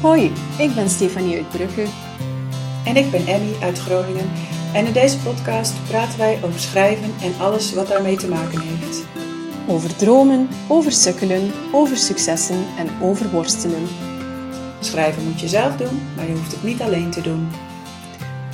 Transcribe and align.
Hoi, 0.00 0.32
ik 0.58 0.74
ben 0.74 0.90
Stefanie 0.90 1.36
uit 1.36 1.48
Brugge. 1.48 1.86
En 2.84 2.96
ik 2.96 3.10
ben 3.10 3.26
Emmy 3.26 3.52
uit 3.62 3.78
Groningen. 3.78 4.30
En 4.74 4.86
in 4.86 4.92
deze 4.92 5.18
podcast 5.18 5.72
praten 5.88 6.18
wij 6.18 6.38
over 6.44 6.60
schrijven 6.60 7.12
en 7.22 7.32
alles 7.38 7.74
wat 7.74 7.88
daarmee 7.88 8.16
te 8.16 8.28
maken 8.28 8.60
heeft. 8.60 9.04
Over 9.68 9.96
dromen, 9.96 10.48
over 10.68 10.92
sukkelen, 10.92 11.50
over 11.72 11.96
successen 11.96 12.64
en 12.78 12.88
over 13.02 13.30
worstelen. 13.30 13.86
Schrijven 14.80 15.24
moet 15.24 15.40
je 15.40 15.48
zelf 15.48 15.76
doen, 15.76 16.00
maar 16.16 16.26
je 16.26 16.32
hoeft 16.32 16.52
het 16.52 16.62
niet 16.62 16.80
alleen 16.80 17.10
te 17.10 17.20
doen. 17.20 17.48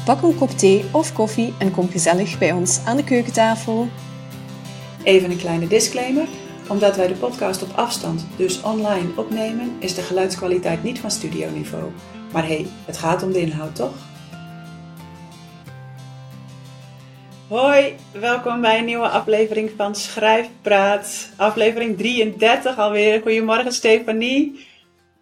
Pak 0.04 0.22
een 0.22 0.36
kop 0.36 0.50
thee 0.50 0.84
of 0.92 1.12
koffie 1.12 1.54
en 1.58 1.70
kom 1.70 1.90
gezellig 1.90 2.38
bij 2.38 2.52
ons 2.52 2.80
aan 2.84 2.96
de 2.96 3.04
keukentafel. 3.04 3.88
Even 5.02 5.30
een 5.30 5.38
kleine 5.38 5.66
disclaimer. 5.66 6.27
Omdat 6.69 6.97
wij 6.97 7.06
de 7.06 7.15
podcast 7.15 7.62
op 7.62 7.69
afstand, 7.75 8.27
dus 8.37 8.62
online, 8.62 9.09
opnemen, 9.16 9.77
is 9.79 9.95
de 9.95 10.02
geluidskwaliteit 10.02 10.83
niet 10.83 10.98
van 10.98 11.11
studioniveau. 11.11 11.91
Maar 12.33 12.47
hé, 12.47 12.55
hey, 12.55 12.66
het 12.87 12.97
gaat 12.97 13.23
om 13.23 13.33
de 13.33 13.41
inhoud, 13.41 13.75
toch? 13.77 13.95
Hoi, 17.48 17.95
welkom 18.12 18.61
bij 18.61 18.79
een 18.79 18.84
nieuwe 18.84 19.09
aflevering 19.09 19.70
van 19.77 19.95
Schrijfpraat. 19.95 21.30
Aflevering 21.37 21.98
33 21.98 22.78
alweer. 22.78 23.20
Goedemorgen 23.23 23.73
Stefanie. 23.73 24.67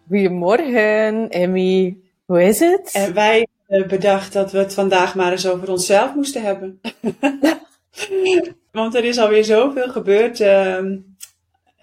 Goedemorgen 0.07 1.29
Emmy. 1.29 1.97
Hoe 2.25 2.43
is 2.43 2.59
het? 2.59 2.89
En 2.93 3.13
wij 3.13 3.47
bedacht 3.87 4.33
dat 4.33 4.51
we 4.51 4.57
het 4.57 4.73
vandaag 4.73 5.15
maar 5.15 5.31
eens 5.31 5.47
over 5.47 5.71
onszelf 5.71 6.15
moesten 6.15 6.41
hebben. 6.41 6.81
Want 8.71 8.95
er 8.95 9.03
is 9.03 9.17
alweer 9.17 9.43
zoveel 9.43 9.89
gebeurd 9.89 10.39
uh, 10.39 10.83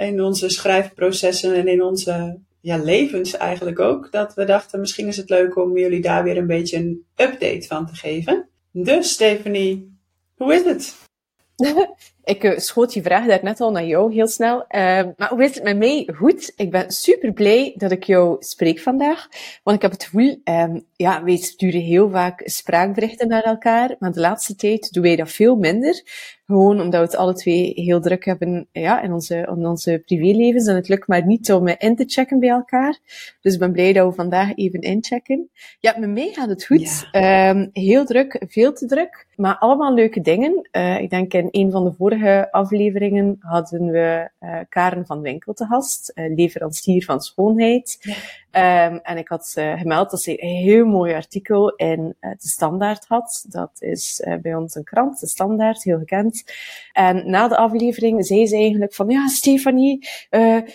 in 0.02 0.22
onze 0.22 0.48
schrijfprocessen 0.48 1.54
en 1.54 1.68
in 1.68 1.82
onze 1.82 2.38
ja, 2.60 2.76
levens 2.76 3.36
eigenlijk 3.36 3.80
ook. 3.80 4.12
Dat 4.12 4.34
we 4.34 4.44
dachten 4.44 4.80
misschien 4.80 5.06
is 5.06 5.16
het 5.16 5.30
leuk 5.30 5.56
om 5.56 5.78
jullie 5.78 6.00
daar 6.00 6.24
weer 6.24 6.36
een 6.36 6.46
beetje 6.46 6.76
een 6.76 7.04
update 7.16 7.66
van 7.66 7.86
te 7.86 7.94
geven. 7.94 8.48
Dus 8.70 9.10
Stephanie, 9.10 9.96
hoe 10.36 10.54
is 10.54 10.64
het? 10.64 10.94
ik 12.34 12.44
uh, 12.44 12.58
schoot 12.58 12.92
die 12.92 13.02
vraag 13.02 13.26
daar 13.26 13.38
net 13.42 13.60
al 13.60 13.70
naar 13.70 13.84
jou 13.84 14.12
heel 14.12 14.26
snel. 14.26 14.58
Uh, 14.58 15.02
maar 15.16 15.28
hoe 15.28 15.44
is 15.44 15.54
het 15.54 15.64
met 15.64 15.78
mij? 15.78 16.08
Goed. 16.14 16.52
Ik 16.56 16.70
ben 16.70 16.90
super 16.90 17.32
blij 17.32 17.74
dat 17.76 17.90
ik 17.90 18.04
jou 18.04 18.36
spreek 18.38 18.80
vandaag. 18.80 19.28
Want 19.62 19.76
ik 19.76 19.82
heb 19.82 19.90
het 19.90 20.04
gevoel, 20.04 20.40
um, 20.44 20.84
ja, 20.96 21.24
wij 21.24 21.36
sturen 21.36 21.80
heel 21.80 22.10
vaak 22.10 22.42
spraakberichten 22.44 23.28
naar 23.28 23.42
elkaar. 23.42 23.96
Maar 23.98 24.12
de 24.12 24.20
laatste 24.20 24.54
tijd 24.54 24.92
doen 24.92 25.02
wij 25.02 25.16
dat 25.16 25.30
veel 25.30 25.56
minder. 25.56 26.02
Gewoon 26.52 26.80
omdat 26.80 27.00
we 27.00 27.06
het 27.06 27.16
alle 27.16 27.34
twee 27.34 27.72
heel 27.74 28.00
druk 28.00 28.24
hebben 28.24 28.68
ja, 28.72 29.02
in, 29.02 29.12
onze, 29.12 29.36
in 29.36 29.66
onze 29.66 30.02
privélevens. 30.04 30.66
En 30.66 30.74
het 30.74 30.88
lukt 30.88 31.08
maar 31.08 31.26
niet 31.26 31.52
om 31.52 31.68
in 31.68 31.96
te 31.96 32.04
checken 32.06 32.38
bij 32.38 32.48
elkaar. 32.48 32.98
Dus 33.40 33.54
ik 33.54 33.58
ben 33.58 33.72
blij 33.72 33.92
dat 33.92 34.08
we 34.08 34.14
vandaag 34.14 34.54
even 34.54 34.80
inchecken. 34.80 35.50
Ja, 35.80 35.96
met 35.98 36.10
mij 36.10 36.30
gaat 36.32 36.48
het 36.48 36.64
goed. 36.64 37.08
Ja. 37.12 37.50
Um, 37.50 37.70
heel 37.72 38.04
druk, 38.04 38.44
veel 38.48 38.72
te 38.72 38.86
druk. 38.86 39.26
Maar 39.42 39.58
allemaal 39.58 39.94
leuke 39.94 40.20
dingen. 40.20 40.68
Uh, 40.72 41.00
ik 41.00 41.10
denk 41.10 41.32
in 41.32 41.48
een 41.50 41.70
van 41.70 41.84
de 41.84 41.92
vorige 41.92 42.48
afleveringen 42.50 43.36
hadden 43.40 43.90
we 43.90 44.30
uh, 44.40 44.58
Karen 44.68 45.06
van 45.06 45.20
Winkel 45.20 45.52
te 45.52 45.66
gast. 45.66 46.12
Uh, 46.14 46.34
leverancier 46.36 47.04
van 47.04 47.20
schoonheid. 47.20 47.98
Ja. 48.00 48.14
Um, 48.86 48.98
en 49.02 49.18
ik 49.18 49.28
had 49.28 49.52
gemeld 49.54 50.10
dat 50.10 50.22
ze 50.22 50.42
een 50.42 50.56
heel 50.56 50.86
mooi 50.86 51.14
artikel 51.14 51.70
in 51.70 52.16
de 52.20 52.36
Standaard 52.38 53.04
had. 53.08 53.44
Dat 53.48 53.70
is 53.78 54.26
bij 54.42 54.54
ons 54.54 54.74
een 54.74 54.84
krant, 54.84 55.20
de 55.20 55.26
Standaard, 55.26 55.82
heel 55.82 55.98
gekend. 55.98 56.44
En 56.92 57.30
na 57.30 57.48
de 57.48 57.56
aflevering 57.56 58.26
zei 58.26 58.46
ze 58.46 58.56
eigenlijk 58.56 58.94
van, 58.94 59.08
ja, 59.08 59.28
Stefanie, 59.28 60.08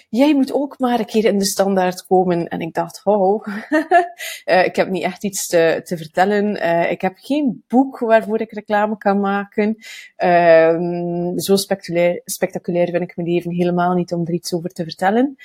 jij 0.10 0.34
moet 0.34 0.54
ook 0.54 0.80
maar 0.80 1.00
een 1.00 1.06
keer 1.06 1.26
in 1.26 1.38
de 1.38 1.46
Standaard 1.46 2.06
komen. 2.06 2.48
En 2.48 2.62
ik 2.62 2.74
dacht, 2.74 3.02
ho, 3.04 3.42
ik 4.70 4.76
heb 4.76 4.90
niet 4.90 5.04
echt 5.04 5.24
iets 5.24 5.48
te, 5.48 5.82
te 5.84 5.98
vertellen. 5.98 6.62
ik 6.92 7.02
heb 7.02 7.14
geen 7.18 7.64
boek 7.68 8.00
waarvoor 8.00 8.42
ik 8.42 8.52
reclame 8.58 8.98
kan 8.98 9.20
maken. 9.20 9.76
Um, 10.18 11.40
zo 11.40 11.56
spectaculair, 11.56 12.22
spectaculair 12.26 12.90
vind 12.90 13.04
ik 13.04 13.16
mijn 13.16 13.30
leven 13.30 13.52
helemaal 13.52 13.94
niet 13.94 14.14
om 14.14 14.26
er 14.26 14.34
iets 14.34 14.54
over 14.54 14.70
te 14.70 14.84
vertellen. 14.84 15.36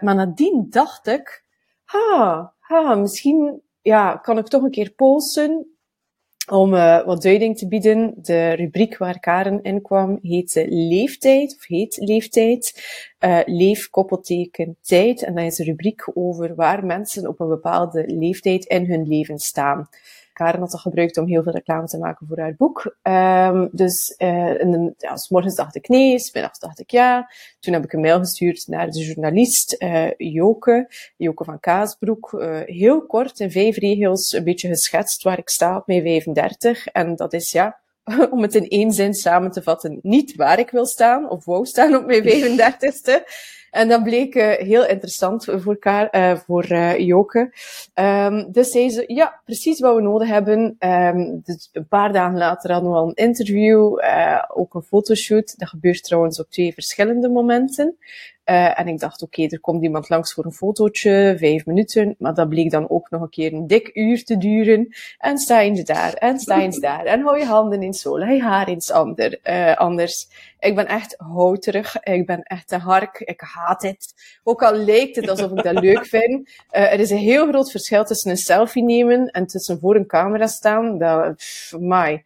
maar 0.00 0.14
nadien 0.14 0.66
dacht 0.70 1.06
ik, 1.06 1.44
ha, 1.84 2.52
ha, 2.58 2.94
misschien 2.94 3.60
ja, 3.82 4.16
kan 4.16 4.38
ik 4.38 4.46
toch 4.46 4.62
een 4.62 4.70
keer 4.70 4.90
posten 4.90 5.66
om 6.50 6.74
uh, 6.74 7.04
wat 7.04 7.22
duiding 7.22 7.58
te 7.58 7.68
bieden. 7.68 8.14
De 8.16 8.52
rubriek 8.52 8.96
waar 8.96 9.20
Karen 9.20 9.62
in 9.62 9.82
kwam 9.82 10.18
heette 10.22 10.66
Leeftijd, 10.68 11.54
of 11.56 11.66
heet 11.66 11.96
Leeftijd. 12.00 12.82
Uh, 13.20 13.40
leef, 13.44 13.90
koppelteken, 13.90 14.76
tijd. 14.80 15.22
En 15.22 15.34
dat 15.34 15.44
is 15.44 15.58
een 15.58 15.64
rubriek 15.64 16.10
over 16.14 16.54
waar 16.54 16.86
mensen 16.86 17.28
op 17.28 17.40
een 17.40 17.48
bepaalde 17.48 18.04
leeftijd 18.06 18.64
in 18.64 18.86
hun 18.86 19.08
leven 19.08 19.38
staan. 19.38 19.88
Karen 20.32 20.60
had 20.60 20.70
dat 20.70 20.80
gebruikt 20.80 21.18
om 21.18 21.26
heel 21.26 21.42
veel 21.42 21.52
reclame 21.52 21.86
te 21.86 21.98
maken 21.98 22.26
voor 22.26 22.38
haar 22.38 22.54
boek. 22.56 22.96
Um, 23.02 23.68
dus 23.72 24.14
uh, 24.18 24.60
in 24.60 24.94
ja, 24.98 25.16
s 25.16 25.28
morgens 25.28 25.54
dacht 25.54 25.74
ik 25.74 25.88
nee, 25.88 26.18
s 26.18 26.32
middags 26.32 26.58
dacht 26.58 26.80
ik 26.80 26.90
ja. 26.90 27.30
Toen 27.60 27.72
heb 27.72 27.84
ik 27.84 27.92
een 27.92 28.00
mail 28.00 28.18
gestuurd 28.18 28.66
naar 28.66 28.90
de 28.90 29.04
journalist 29.04 29.76
uh, 29.78 30.10
Joke, 30.16 30.88
Joke 31.16 31.44
van 31.44 31.60
Kaasbroek. 31.60 32.32
Uh, 32.32 32.60
heel 32.64 33.06
kort 33.06 33.40
in 33.40 33.50
vijf 33.50 33.76
regels 33.76 34.32
een 34.32 34.44
beetje 34.44 34.68
geschetst 34.68 35.22
waar 35.22 35.38
ik 35.38 35.48
sta 35.48 35.76
op 35.76 35.86
mijn 35.86 36.02
35. 36.02 36.86
En 36.86 37.16
dat 37.16 37.32
is 37.32 37.52
ja, 37.52 37.80
om 38.30 38.42
het 38.42 38.54
in 38.54 38.68
één 38.68 38.92
zin 38.92 39.14
samen 39.14 39.50
te 39.50 39.62
vatten, 39.62 39.98
niet 40.02 40.36
waar 40.36 40.58
ik 40.58 40.70
wil 40.70 40.86
staan 40.86 41.30
of 41.30 41.44
wou 41.44 41.66
staan 41.66 41.96
op 41.96 42.06
mijn 42.06 42.22
35ste. 42.58 43.22
En 43.72 43.88
dat 43.88 44.02
bleek 44.02 44.34
uh, 44.34 44.50
heel 44.50 44.86
interessant 44.86 45.44
voor, 45.44 45.72
elkaar, 45.72 46.16
uh, 46.16 46.36
voor 46.36 46.72
uh, 46.72 46.98
Joke. 46.98 47.52
Um, 47.94 48.52
dus 48.52 48.70
zei 48.70 48.90
ze, 48.90 49.04
ja, 49.06 49.40
precies 49.44 49.80
wat 49.80 49.94
we 49.94 50.02
nodig 50.02 50.28
hebben. 50.28 50.76
Um, 50.78 51.40
dus 51.44 51.68
een 51.72 51.88
paar 51.88 52.12
dagen 52.12 52.38
later 52.38 52.72
hadden 52.72 52.90
we 52.90 52.96
al 52.96 53.08
een 53.08 53.14
interview, 53.14 53.98
ook 54.54 54.74
een 54.74 54.82
fotoshoot. 54.82 55.58
Dat 55.58 55.68
gebeurt 55.68 56.04
trouwens 56.04 56.40
op 56.40 56.50
twee 56.50 56.72
verschillende 56.72 57.28
momenten. 57.28 57.96
Uh, 58.44 58.78
en 58.78 58.88
ik 58.88 58.98
dacht, 58.98 59.22
oké, 59.22 59.40
okay, 59.40 59.52
er 59.52 59.60
komt 59.60 59.82
iemand 59.82 60.08
langs 60.08 60.32
voor 60.32 60.44
een 60.44 60.52
fotootje, 60.52 61.34
vijf 61.38 61.66
minuten. 61.66 62.14
Maar 62.18 62.34
dat 62.34 62.48
bleek 62.48 62.70
dan 62.70 62.90
ook 62.90 63.10
nog 63.10 63.22
een 63.22 63.28
keer 63.28 63.52
een 63.52 63.66
dik 63.66 63.90
uur 63.94 64.24
te 64.24 64.38
duren. 64.38 64.94
En 65.18 65.38
sta 65.38 65.60
eens 65.60 65.84
daar, 65.84 66.14
en 66.14 66.38
sta 66.38 66.60
eens 66.60 66.80
daar. 66.88 67.04
En 67.04 67.20
hou 67.20 67.38
je 67.38 67.44
handen 67.44 67.82
in 67.82 67.94
zolen, 67.94 68.26
hou 68.26 68.36
je 68.36 68.42
haar 68.42 68.68
eens 68.68 68.90
ander, 68.90 69.38
uh, 69.44 69.76
anders. 69.76 70.28
Ik 70.58 70.74
ben 70.74 70.86
echt 70.86 71.14
houterig. 71.18 72.02
Ik 72.02 72.26
ben 72.26 72.42
echt 72.42 72.72
een 72.72 72.80
hark. 72.80 73.20
Ik 73.20 73.40
haat 73.40 73.82
het. 73.82 74.14
Ook 74.44 74.62
al 74.62 74.74
lijkt 74.74 75.16
het 75.16 75.28
alsof 75.28 75.50
ik 75.50 75.62
dat 75.62 75.80
leuk 75.88 76.06
vind. 76.06 76.48
Uh, 76.72 76.92
er 76.92 77.00
is 77.00 77.10
een 77.10 77.16
heel 77.16 77.48
groot 77.48 77.70
verschil 77.70 78.04
tussen 78.04 78.30
een 78.30 78.36
selfie 78.36 78.84
nemen 78.84 79.26
en 79.26 79.46
tussen 79.46 79.78
voor 79.78 79.96
een 79.96 80.06
camera 80.06 80.46
staan. 80.46 80.98
Dat, 80.98 81.36
pff, 81.36 81.74
my. 81.78 82.24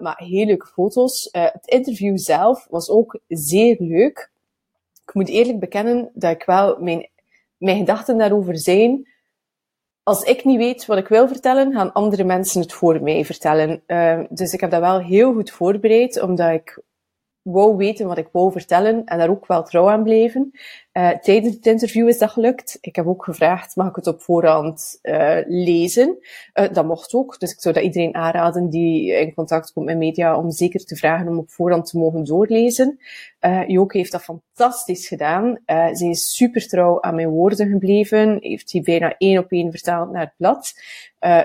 maar 0.00 0.14
heel 0.16 0.46
leuke 0.46 0.66
foto's. 0.66 1.28
het 1.32 1.66
interview 1.66 2.18
zelf 2.18 2.66
was 2.70 2.90
ook 2.90 3.18
zeer 3.28 3.76
leuk 3.78 4.31
ik 5.12 5.18
moet 5.18 5.28
eerlijk 5.28 5.58
bekennen 5.58 6.10
dat 6.14 6.30
ik 6.30 6.44
wel 6.44 6.78
mijn, 6.80 7.08
mijn 7.56 7.76
gedachten 7.76 8.18
daarover 8.18 8.58
zijn. 8.58 9.08
Als 10.02 10.22
ik 10.22 10.44
niet 10.44 10.58
weet 10.58 10.86
wat 10.86 10.98
ik 10.98 11.08
wil 11.08 11.28
vertellen, 11.28 11.72
gaan 11.72 11.92
andere 11.92 12.24
mensen 12.24 12.60
het 12.60 12.72
voor 12.72 13.02
mij 13.02 13.24
vertellen. 13.24 13.82
Uh, 13.86 14.20
dus 14.28 14.52
ik 14.52 14.60
heb 14.60 14.70
dat 14.70 14.80
wel 14.80 15.00
heel 15.00 15.32
goed 15.32 15.50
voorbereid, 15.50 16.20
omdat 16.20 16.50
ik 16.50 16.82
wou 17.42 17.76
weten 17.76 18.06
wat 18.06 18.18
ik 18.18 18.28
wou 18.32 18.52
vertellen 18.52 19.04
en 19.04 19.18
daar 19.18 19.30
ook 19.30 19.46
wel 19.46 19.62
trouw 19.62 19.88
aan 19.88 20.02
bleven. 20.02 20.50
Uh, 20.92 21.10
tijdens 21.10 21.54
het 21.54 21.66
interview 21.66 22.08
is 22.08 22.18
dat 22.18 22.30
gelukt. 22.30 22.78
Ik 22.80 22.96
heb 22.96 23.06
ook 23.06 23.24
gevraagd, 23.24 23.76
mag 23.76 23.88
ik 23.88 23.96
het 23.96 24.06
op 24.06 24.22
voorhand 24.22 24.98
uh, 25.02 25.38
lezen? 25.46 26.18
Uh, 26.54 26.72
dat 26.72 26.86
mocht 26.86 27.14
ook, 27.14 27.38
dus 27.38 27.52
ik 27.52 27.60
zou 27.60 27.74
dat 27.74 27.84
iedereen 27.84 28.14
aanraden 28.14 28.68
die 28.68 29.12
in 29.12 29.34
contact 29.34 29.72
komt 29.72 29.86
met 29.86 29.96
media, 29.96 30.36
om 30.36 30.50
zeker 30.50 30.84
te 30.84 30.96
vragen 30.96 31.28
om 31.28 31.38
op 31.38 31.50
voorhand 31.50 31.86
te 31.86 31.98
mogen 31.98 32.24
doorlezen. 32.24 32.98
Joke 33.66 33.98
heeft 33.98 34.12
dat 34.12 34.22
fantastisch 34.22 35.08
gedaan. 35.08 35.58
Ze 35.66 36.06
is 36.08 36.34
super 36.34 36.68
trouw 36.68 37.02
aan 37.02 37.14
mijn 37.14 37.28
woorden 37.28 37.70
gebleven, 37.70 38.36
heeft 38.40 38.70
die 38.70 38.82
bijna 38.82 39.14
één 39.18 39.38
op 39.38 39.50
één 39.50 39.70
vertaald 39.70 40.12
naar 40.12 40.22
het 40.22 40.34
blad. 40.36 40.72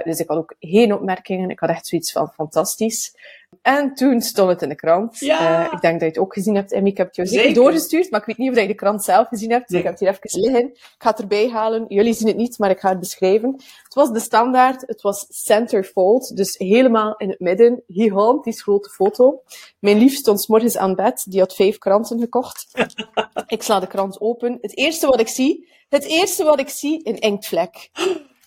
Dus 0.03 0.19
ik 0.19 0.27
had 0.27 0.37
ook 0.37 0.55
geen 0.59 0.93
opmerkingen, 0.93 1.49
ik 1.49 1.59
had 1.59 1.69
echt 1.69 1.87
zoiets 1.87 2.11
van 2.11 2.31
fantastisch. 2.33 3.15
En 3.61 3.93
toen 3.93 4.21
stond 4.21 4.49
het 4.49 4.61
in 4.61 4.69
de 4.69 4.75
krant. 4.75 5.19
Ja. 5.19 5.71
Ik 5.71 5.81
denk 5.81 5.93
dat 5.93 6.01
je 6.01 6.07
het 6.07 6.17
ook 6.17 6.33
gezien 6.33 6.55
hebt, 6.55 6.71
Emmy. 6.71 6.89
Ik 6.89 6.97
heb 6.97 7.07
het 7.07 7.15
jou 7.15 7.27
zeker, 7.27 7.45
zeker 7.45 7.61
doorgestuurd, 7.61 8.11
maar 8.11 8.19
ik 8.19 8.25
weet 8.25 8.37
niet 8.37 8.51
of 8.51 8.59
je 8.59 8.67
de 8.67 8.73
krant 8.73 9.03
zelf 9.03 9.29
gezien 9.37 9.51
hebt. 9.51 9.73
Ik 9.73 9.83
heb 9.83 9.91
het 9.91 9.99
hier 9.99 10.09
even 10.09 10.39
liggen. 10.39 10.69
Ik 10.73 10.95
ga 10.97 11.09
het 11.09 11.19
erbij 11.19 11.49
halen. 11.49 11.85
Jullie 11.87 12.13
zien 12.13 12.27
het 12.27 12.37
niet, 12.37 12.57
maar 12.57 12.69
ik 12.69 12.79
ga 12.79 12.89
het 12.89 12.99
beschrijven. 12.99 13.53
Het 13.83 13.93
was 13.93 14.11
de 14.11 14.19
standaard. 14.19 14.83
Het 14.85 15.01
was 15.01 15.25
centerfold. 15.29 16.35
Dus 16.35 16.57
helemaal 16.57 17.15
in 17.17 17.29
het 17.29 17.39
midden. 17.39 17.83
Gigantisch 17.87 18.61
grote 18.61 18.89
foto. 18.89 19.41
Mijn 19.79 19.97
lief 19.97 20.15
stond 20.15 20.41
's 20.41 20.47
morgens 20.47 20.77
aan 20.77 20.95
bed. 20.95 21.25
Die 21.29 21.39
had 21.39 21.55
vijf 21.55 21.77
kranten 21.77 22.19
gekocht. 22.19 22.67
ik 23.55 23.63
sla 23.63 23.79
de 23.79 23.87
krant 23.87 24.21
open. 24.21 24.57
Het 24.61 24.77
eerste 24.77 25.07
wat 25.07 25.19
ik 25.19 25.27
zie, 25.27 25.69
het 25.89 26.03
eerste 26.03 26.43
wat 26.43 26.59
ik 26.59 26.69
zie, 26.69 27.07
een 27.07 27.19
inktvlek. 27.19 27.89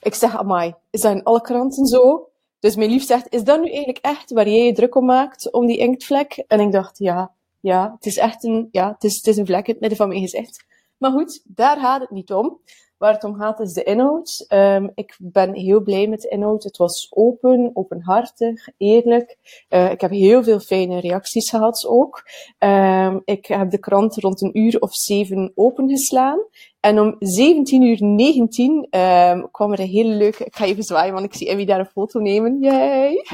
Ik 0.02 0.14
zeg, 0.14 0.36
amai, 0.36 0.74
is 0.90 1.00
dat 1.00 1.12
in 1.12 1.22
alle 1.22 1.40
kranten 1.40 1.86
zo? 1.86 2.28
Dus 2.60 2.76
mijn 2.76 2.90
lief 2.90 3.04
zegt, 3.04 3.26
is 3.28 3.44
dat 3.44 3.60
nu 3.60 3.66
eigenlijk 3.66 3.98
echt 3.98 4.30
waar 4.30 4.48
jij 4.48 4.64
je 4.64 4.72
druk 4.72 4.94
om 4.94 5.04
maakt, 5.04 5.52
om 5.52 5.66
die 5.66 5.78
inktvlek? 5.78 6.44
En 6.46 6.60
ik 6.60 6.72
dacht, 6.72 6.98
ja, 6.98 7.34
ja, 7.60 7.92
het 7.94 8.06
is 8.06 8.16
echt 8.16 8.44
een, 8.44 8.68
ja, 8.70 8.92
het 8.92 9.04
is, 9.04 9.16
het 9.16 9.26
is 9.26 9.36
een 9.36 9.46
vlek 9.46 9.66
in 9.66 9.72
het 9.72 9.80
midden 9.80 9.98
van 9.98 10.08
mijn 10.08 10.20
gezicht. 10.20 10.64
Maar 11.00 11.10
goed, 11.10 11.42
daar 11.44 11.78
gaat 11.78 12.00
het 12.00 12.10
niet 12.10 12.32
om. 12.32 12.60
Waar 12.98 13.12
het 13.12 13.24
om 13.24 13.34
gaat 13.34 13.60
is 13.60 13.72
de 13.72 13.82
inhoud. 13.82 14.44
Um, 14.48 14.90
ik 14.94 15.16
ben 15.18 15.54
heel 15.54 15.80
blij 15.80 16.06
met 16.06 16.20
de 16.20 16.28
inhoud. 16.28 16.62
Het 16.62 16.76
was 16.76 17.06
open, 17.10 17.70
openhartig, 17.74 18.68
eerlijk. 18.76 19.36
Uh, 19.70 19.90
ik 19.90 20.00
heb 20.00 20.10
heel 20.10 20.42
veel 20.42 20.60
fijne 20.60 21.00
reacties 21.00 21.50
gehad 21.50 21.86
ook. 21.86 22.22
Um, 22.58 23.22
ik 23.24 23.46
heb 23.46 23.70
de 23.70 23.78
krant 23.78 24.16
rond 24.16 24.40
een 24.40 24.58
uur 24.58 24.80
of 24.80 24.94
zeven 24.94 25.52
opengeslaan. 25.54 26.38
En 26.80 27.00
om 27.00 27.16
17 27.18 27.82
uur 27.82 27.98
19 28.00 28.86
um, 28.90 29.50
kwam 29.50 29.72
er 29.72 29.80
een 29.80 29.86
hele 29.86 30.14
leuke... 30.14 30.44
Ik 30.44 30.56
ga 30.56 30.64
even 30.64 30.82
zwaaien, 30.82 31.12
want 31.12 31.24
ik 31.24 31.34
zie 31.34 31.48
Emmy 31.48 31.64
daar 31.64 31.80
een 31.80 31.86
foto 31.86 32.20
nemen. 32.20 32.60
Yay! 32.60 33.24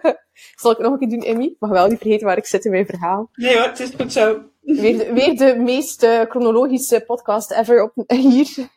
Zal 0.60 0.70
ik 0.70 0.78
nog 0.78 0.92
een 0.92 0.98
keer 0.98 1.08
doen, 1.08 1.28
Emmy? 1.28 1.56
Mag 1.58 1.70
wel 1.70 1.88
niet 1.88 1.98
vergeten 1.98 2.26
waar 2.26 2.36
ik 2.36 2.46
zit 2.46 2.64
in 2.64 2.70
mijn 2.70 2.86
verhaal. 2.86 3.30
Nee 3.34 3.56
hoor, 3.56 3.66
het 3.66 3.80
is 3.80 3.90
goed 3.90 4.12
zo. 4.12 4.40
Weer 4.66 4.98
de, 4.98 5.12
weer 5.12 5.36
de 5.36 5.56
meest 5.58 6.02
uh, 6.02 6.20
chronologische 6.20 7.00
podcast 7.06 7.52
ever 7.52 7.82
op, 7.82 7.92
hier. 8.32 8.68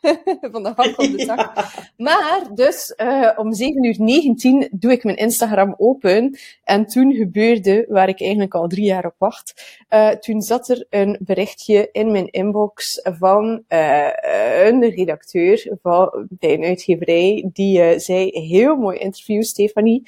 van 0.51 0.63
de 0.63 0.71
hak 0.75 0.99
op 0.99 1.11
de 1.17 1.23
zak. 1.25 1.37
Ja. 1.37 1.69
Maar, 1.97 2.47
dus, 2.53 2.93
uh, 2.97 3.31
om 3.35 3.53
7 3.53 3.83
uur 3.83 3.95
19 3.99 4.67
doe 4.71 4.91
ik 4.91 5.03
mijn 5.03 5.17
Instagram 5.17 5.75
open. 5.77 6.37
En 6.63 6.85
toen 6.85 7.13
gebeurde, 7.13 7.85
waar 7.87 8.09
ik 8.09 8.21
eigenlijk 8.21 8.53
al 8.53 8.67
drie 8.67 8.85
jaar 8.85 9.05
op 9.05 9.15
wacht, 9.17 9.81
uh, 9.89 10.09
toen 10.09 10.41
zat 10.41 10.69
er 10.69 10.85
een 10.89 11.17
berichtje 11.19 11.89
in 11.91 12.11
mijn 12.11 12.27
inbox 12.27 13.01
van 13.03 13.63
een 13.67 14.89
redacteur 14.89 15.77
van, 15.81 16.27
bij 16.29 16.53
een 16.53 16.63
uitgeverij, 16.63 17.49
die 17.53 17.99
zei, 17.99 18.29
heel 18.29 18.75
mooi 18.75 18.97
interview, 18.97 19.43
Stefanie. 19.43 20.03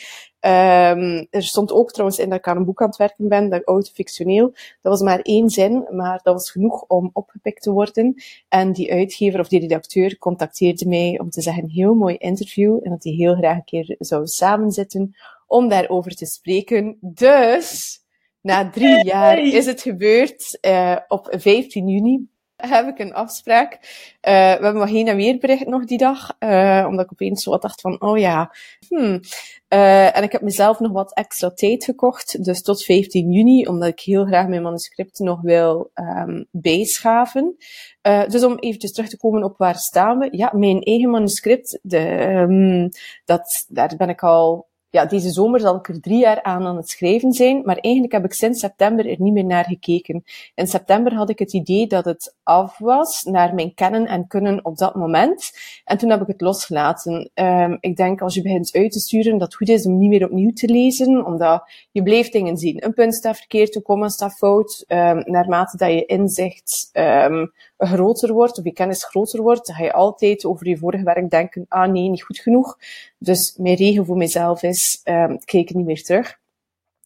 Um, 0.45 1.27
er 1.29 1.43
stond 1.43 1.71
ook 1.71 1.91
trouwens 1.91 2.19
in 2.19 2.29
dat 2.29 2.37
ik 2.37 2.47
aan 2.47 2.57
een 2.57 2.65
boek 2.65 2.81
aan 2.81 2.87
het 2.87 2.97
werken 2.97 3.27
ben, 3.27 3.49
dat 3.49 3.63
autofictioneel. 3.63 4.51
Dat 4.81 4.91
was 4.91 5.01
maar 5.01 5.19
één 5.19 5.49
zin, 5.49 5.87
maar 5.91 6.19
dat 6.23 6.33
was 6.33 6.51
genoeg 6.51 6.83
om 6.87 7.09
opgepikt 7.13 7.61
te 7.61 7.71
worden. 7.71 8.15
En 8.49 8.71
die 8.71 8.91
uitgever 8.91 9.39
of 9.39 9.47
die 9.47 9.59
redacteur 9.59 10.17
contacteerde 10.17 10.87
mij 10.87 11.19
om 11.19 11.29
te 11.29 11.41
zeggen, 11.41 11.69
heel 11.69 11.93
mooi 11.93 12.15
interview, 12.15 12.79
en 12.83 12.89
dat 12.89 13.03
hij 13.03 13.13
heel 13.13 13.35
graag 13.35 13.55
een 13.55 13.63
keer 13.63 13.95
zou 13.99 14.27
samenzitten 14.27 15.15
om 15.47 15.69
daarover 15.69 16.15
te 16.15 16.25
spreken. 16.25 16.97
Dus, 17.01 17.99
na 18.41 18.69
drie 18.69 19.05
jaar 19.05 19.39
is 19.39 19.65
het 19.65 19.81
gebeurd, 19.81 20.57
uh, 20.61 20.97
op 21.07 21.27
15 21.31 21.87
juni 21.87 22.29
heb 22.69 22.87
ik 22.87 22.99
een 22.99 23.13
afspraak. 23.13 23.73
Uh, 23.73 24.31
we 24.31 24.63
hebben 24.63 24.77
nog 24.77 24.89
geen 24.89 25.07
en 25.07 25.15
weer 25.15 25.37
bericht 25.37 25.65
nog 25.65 25.85
die 25.85 25.97
dag, 25.97 26.35
uh, 26.39 26.85
omdat 26.87 27.05
ik 27.05 27.11
opeens 27.11 27.43
zo 27.43 27.49
wat 27.49 27.61
dacht 27.61 27.81
van, 27.81 28.01
oh 28.01 28.17
ja, 28.17 28.55
hmm. 28.87 29.19
Uh, 29.69 30.17
en 30.17 30.23
ik 30.23 30.31
heb 30.31 30.41
mezelf 30.41 30.79
nog 30.79 30.91
wat 30.91 31.13
extra 31.13 31.51
tijd 31.51 31.83
gekocht, 31.83 32.43
dus 32.45 32.61
tot 32.61 32.83
15 32.83 33.31
juni, 33.31 33.67
omdat 33.67 33.87
ik 33.87 33.99
heel 33.99 34.25
graag 34.25 34.47
mijn 34.47 34.61
manuscript 34.61 35.19
nog 35.19 35.41
wil 35.41 35.91
um, 35.93 36.47
bijschaven. 36.51 37.55
Dus 38.27 38.43
om 38.43 38.57
eventjes 38.59 38.91
terug 38.91 39.09
te 39.09 39.17
komen 39.17 39.43
op 39.43 39.57
waar 39.57 39.75
staan 39.75 40.19
we. 40.19 40.27
Ja, 40.31 40.51
mijn 40.55 40.81
eigen 40.81 41.09
manuscript, 41.09 41.79
de, 41.81 41.99
um, 42.49 42.89
dat, 43.25 43.65
daar 43.67 43.93
ben 43.97 44.09
ik 44.09 44.23
al 44.23 44.69
ja, 44.91 45.05
deze 45.05 45.29
zomer 45.29 45.59
zal 45.59 45.75
ik 45.75 45.87
er 45.87 46.01
drie 46.01 46.19
jaar 46.19 46.43
aan 46.43 46.65
aan 46.65 46.75
het 46.75 46.89
schrijven 46.89 47.31
zijn, 47.31 47.61
maar 47.63 47.77
eigenlijk 47.77 48.13
heb 48.13 48.25
ik 48.25 48.33
sinds 48.33 48.59
september 48.59 49.09
er 49.09 49.15
niet 49.19 49.33
meer 49.33 49.45
naar 49.45 49.65
gekeken. 49.65 50.23
In 50.55 50.67
september 50.67 51.13
had 51.13 51.29
ik 51.29 51.39
het 51.39 51.53
idee 51.53 51.87
dat 51.87 52.05
het 52.05 52.35
af 52.43 52.77
was 52.77 53.23
naar 53.23 53.53
mijn 53.53 53.73
kennen 53.73 54.05
en 54.05 54.27
kunnen 54.27 54.65
op 54.65 54.77
dat 54.77 54.95
moment. 54.95 55.51
En 55.83 55.97
toen 55.97 56.09
heb 56.09 56.21
ik 56.21 56.27
het 56.27 56.41
losgelaten. 56.41 57.31
Um, 57.33 57.77
ik 57.79 57.95
denk 57.95 58.21
als 58.21 58.33
je 58.33 58.41
begint 58.41 58.73
uit 58.73 58.91
te 58.91 58.99
sturen, 58.99 59.31
dat 59.31 59.41
het 59.41 59.55
goed 59.55 59.69
is 59.69 59.85
om 59.85 59.97
niet 59.97 60.09
meer 60.09 60.25
opnieuw 60.25 60.51
te 60.51 60.67
lezen, 60.67 61.25
omdat 61.25 61.63
je 61.91 62.03
blijft 62.03 62.31
dingen 62.31 62.57
zien. 62.57 62.85
Een 62.85 62.93
punt 62.93 63.15
staat 63.15 63.37
verkeerd, 63.37 63.75
een 63.75 63.81
komma 63.81 64.07
staat 64.07 64.37
fout. 64.37 64.83
Um, 64.87 65.23
naarmate 65.25 65.77
dat 65.77 65.91
je 65.91 66.05
inzicht 66.05 66.89
um, 66.93 67.51
groter 67.87 68.33
wordt, 68.33 68.57
of 68.57 68.63
je 68.63 68.71
kennis 68.71 69.05
groter 69.05 69.41
wordt, 69.41 69.71
ga 69.73 69.83
je 69.83 69.93
altijd 69.93 70.45
over 70.45 70.67
je 70.67 70.77
vorige 70.77 71.03
werk 71.03 71.29
denken, 71.29 71.65
ah 71.67 71.91
nee, 71.91 72.09
niet 72.09 72.23
goed 72.23 72.39
genoeg. 72.39 72.77
Dus 73.17 73.55
mijn 73.57 73.75
regel 73.75 74.05
voor 74.05 74.17
mezelf 74.17 74.63
is, 74.63 75.01
um, 75.03 75.39
kijk 75.39 75.73
niet 75.73 75.85
meer 75.85 76.03
terug. 76.03 76.39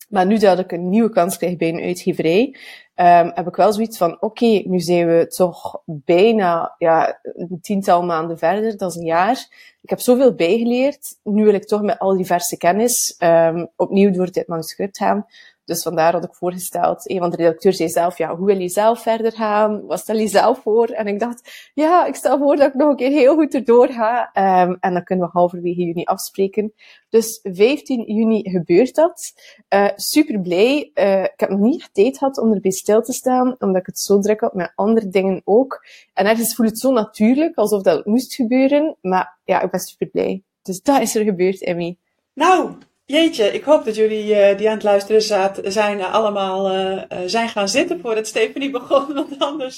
Maar 0.09 0.25
nu 0.25 0.37
dat 0.37 0.59
ik 0.59 0.71
een 0.71 0.89
nieuwe 0.89 1.09
kans 1.09 1.37
krijg 1.37 1.57
bij 1.57 1.69
een 1.69 1.81
uitgeverij, 1.81 2.55
um, 2.95 3.31
heb 3.33 3.47
ik 3.47 3.55
wel 3.55 3.73
zoiets 3.73 3.97
van, 3.97 4.21
oké, 4.21 4.61
nu 4.65 4.79
zijn 4.79 5.07
we 5.07 5.27
toch 5.27 5.81
bijna 5.85 6.75
ja, 6.77 7.19
een 7.23 7.59
tiental 7.61 8.03
maanden 8.03 8.37
verder, 8.37 8.77
dat 8.77 8.89
is 8.89 8.95
een 8.95 9.05
jaar. 9.05 9.47
Ik 9.81 9.89
heb 9.89 9.99
zoveel 9.99 10.33
bijgeleerd. 10.33 11.19
Nu 11.23 11.43
wil 11.43 11.53
ik 11.53 11.65
toch 11.65 11.81
met 11.81 11.99
al 11.99 12.15
die 12.15 12.25
verse 12.25 12.57
kennis 12.57 13.15
um, 13.19 13.69
opnieuw 13.75 14.11
door 14.11 14.31
dit 14.31 14.47
manuscript 14.47 14.97
gaan. 14.97 15.25
Dus 15.65 15.81
vandaar 15.81 16.13
had 16.13 16.23
ik 16.23 16.33
voorgesteld, 16.33 17.09
een 17.09 17.19
van 17.19 17.29
de 17.29 17.35
redacteurs 17.35 17.77
zei 17.77 17.89
zelf, 17.89 18.17
ja, 18.17 18.35
hoe 18.35 18.45
wil 18.45 18.59
je 18.59 18.69
zelf 18.69 19.01
verder 19.01 19.31
gaan? 19.31 19.85
Wat 19.85 19.99
stel 19.99 20.17
je 20.17 20.27
zelf 20.27 20.61
voor? 20.61 20.87
En 20.87 21.07
ik 21.07 21.19
dacht, 21.19 21.69
ja, 21.73 22.05
ik 22.05 22.15
stel 22.15 22.37
voor 22.37 22.55
dat 22.55 22.67
ik 22.67 22.73
nog 22.73 22.89
een 22.89 22.95
keer 22.95 23.09
heel 23.09 23.35
goed 23.35 23.53
erdoor 23.53 23.87
ga. 23.87 24.29
Um, 24.63 24.77
en 24.79 24.93
dan 24.93 25.03
kunnen 25.03 25.25
we 25.25 25.31
halverwege 25.31 25.81
juni 25.81 26.03
afspreken. 26.03 26.73
Dus 27.09 27.39
15 27.43 28.13
juni 28.13 28.49
gebeurt 28.49 28.95
dat. 28.95 29.33
Uh, 29.69 29.89
super 29.95 30.39
blij. 30.39 30.91
Uh, 30.93 31.23
ik 31.23 31.39
heb 31.39 31.49
nog 31.49 31.59
niet 31.59 31.89
tijd 31.91 32.17
gehad 32.17 32.37
om 32.37 32.53
erbij 32.53 32.71
stil 32.71 33.01
te 33.01 33.13
staan, 33.13 33.55
omdat 33.59 33.81
ik 33.81 33.85
het 33.85 33.99
zo 33.99 34.19
druk 34.19 34.39
had 34.39 34.53
met 34.53 34.71
andere 34.75 35.07
dingen 35.07 35.41
ook. 35.43 35.85
En 36.13 36.25
ergens 36.25 36.55
voelt 36.55 36.69
het 36.69 36.79
zo 36.79 36.91
natuurlijk, 36.91 37.55
alsof 37.55 37.81
dat 37.81 38.05
moest 38.05 38.35
gebeuren. 38.35 38.95
Maar 39.01 39.37
ja, 39.43 39.61
ik 39.61 39.71
ben 39.71 39.79
super 39.79 40.07
blij. 40.07 40.43
Dus 40.61 40.81
dat 40.81 41.01
is 41.01 41.15
er 41.15 41.23
gebeurd, 41.23 41.63
Emmy. 41.63 41.97
Nou, 42.33 42.77
Jeetje, 43.07 43.53
ik 43.53 43.63
hoop 43.63 43.85
dat 43.85 43.95
jullie 43.95 44.25
uh, 44.25 44.57
die 44.57 44.67
aan 44.67 44.73
het 44.73 44.83
luisteren 44.83 45.21
zaten, 45.21 45.71
zijn 45.71 45.97
uh, 45.97 46.13
allemaal 46.13 46.75
uh, 46.75 47.01
zijn 47.25 47.49
gaan 47.49 47.69
zitten 47.69 47.99
voordat 47.99 48.27
Stephanie 48.27 48.69
begon. 48.79 49.13
Want 49.13 49.39
anders 49.39 49.77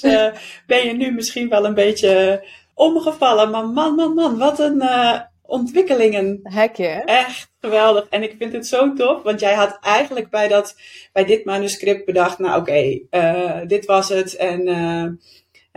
ben 0.66 0.86
je 0.86 0.92
nu 0.92 1.12
misschien 1.12 1.48
wel 1.48 1.64
een 1.64 1.74
beetje 1.74 2.44
omgevallen. 2.74 3.50
Maar 3.50 3.66
man, 3.66 3.94
man, 3.94 4.14
man, 4.14 4.38
wat 4.38 4.58
een 4.58 4.82
ontwikkelingen. 5.42 6.40
Hekje, 6.42 7.02
Echt 7.04 7.50
geweldig. 7.60 8.06
En 8.08 8.22
ik 8.22 8.34
vind 8.38 8.52
het 8.52 8.66
zo 8.66 8.92
tof, 8.92 9.22
want 9.22 9.40
jij 9.40 9.54
had 9.54 9.78
eigenlijk 9.80 10.30
bij, 10.30 10.48
dat, 10.48 10.74
bij 11.12 11.24
dit 11.24 11.44
manuscript 11.44 12.04
bedacht, 12.04 12.38
nou 12.38 12.60
oké, 12.60 12.70
okay, 13.10 13.66
dit 13.66 13.86
was 13.86 14.08
het. 14.08 14.36
En 14.36 14.68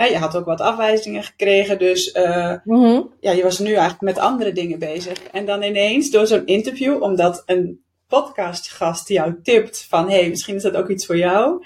ja, 0.01 0.11
je 0.11 0.17
had 0.17 0.35
ook 0.35 0.45
wat 0.45 0.61
afwijzingen 0.61 1.23
gekregen, 1.23 1.79
dus 1.79 2.15
uh, 2.15 2.53
mm-hmm. 2.63 3.13
ja, 3.19 3.31
je 3.31 3.43
was 3.43 3.59
nu 3.59 3.69
eigenlijk 3.69 4.01
met 4.01 4.17
andere 4.17 4.51
dingen 4.51 4.79
bezig. 4.79 5.23
En 5.23 5.45
dan 5.45 5.63
ineens 5.63 6.09
door 6.09 6.27
zo'n 6.27 6.45
interview, 6.45 7.01
omdat 7.01 7.43
een 7.45 7.83
podcastgast 8.07 9.07
jou 9.07 9.41
tipt 9.43 9.85
van, 9.89 10.09
hé, 10.09 10.19
hey, 10.19 10.29
misschien 10.29 10.55
is 10.55 10.63
dat 10.63 10.75
ook 10.75 10.89
iets 10.89 11.05
voor 11.05 11.17
jou. 11.17 11.65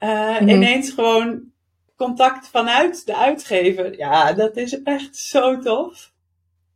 Uh, 0.00 0.10
mm-hmm. 0.10 0.48
Ineens 0.48 0.90
gewoon 0.90 1.42
contact 1.96 2.48
vanuit 2.48 3.06
de 3.06 3.16
uitgever. 3.16 3.98
Ja, 3.98 4.32
dat 4.32 4.56
is 4.56 4.82
echt 4.82 5.16
zo 5.16 5.58
tof. 5.58 6.12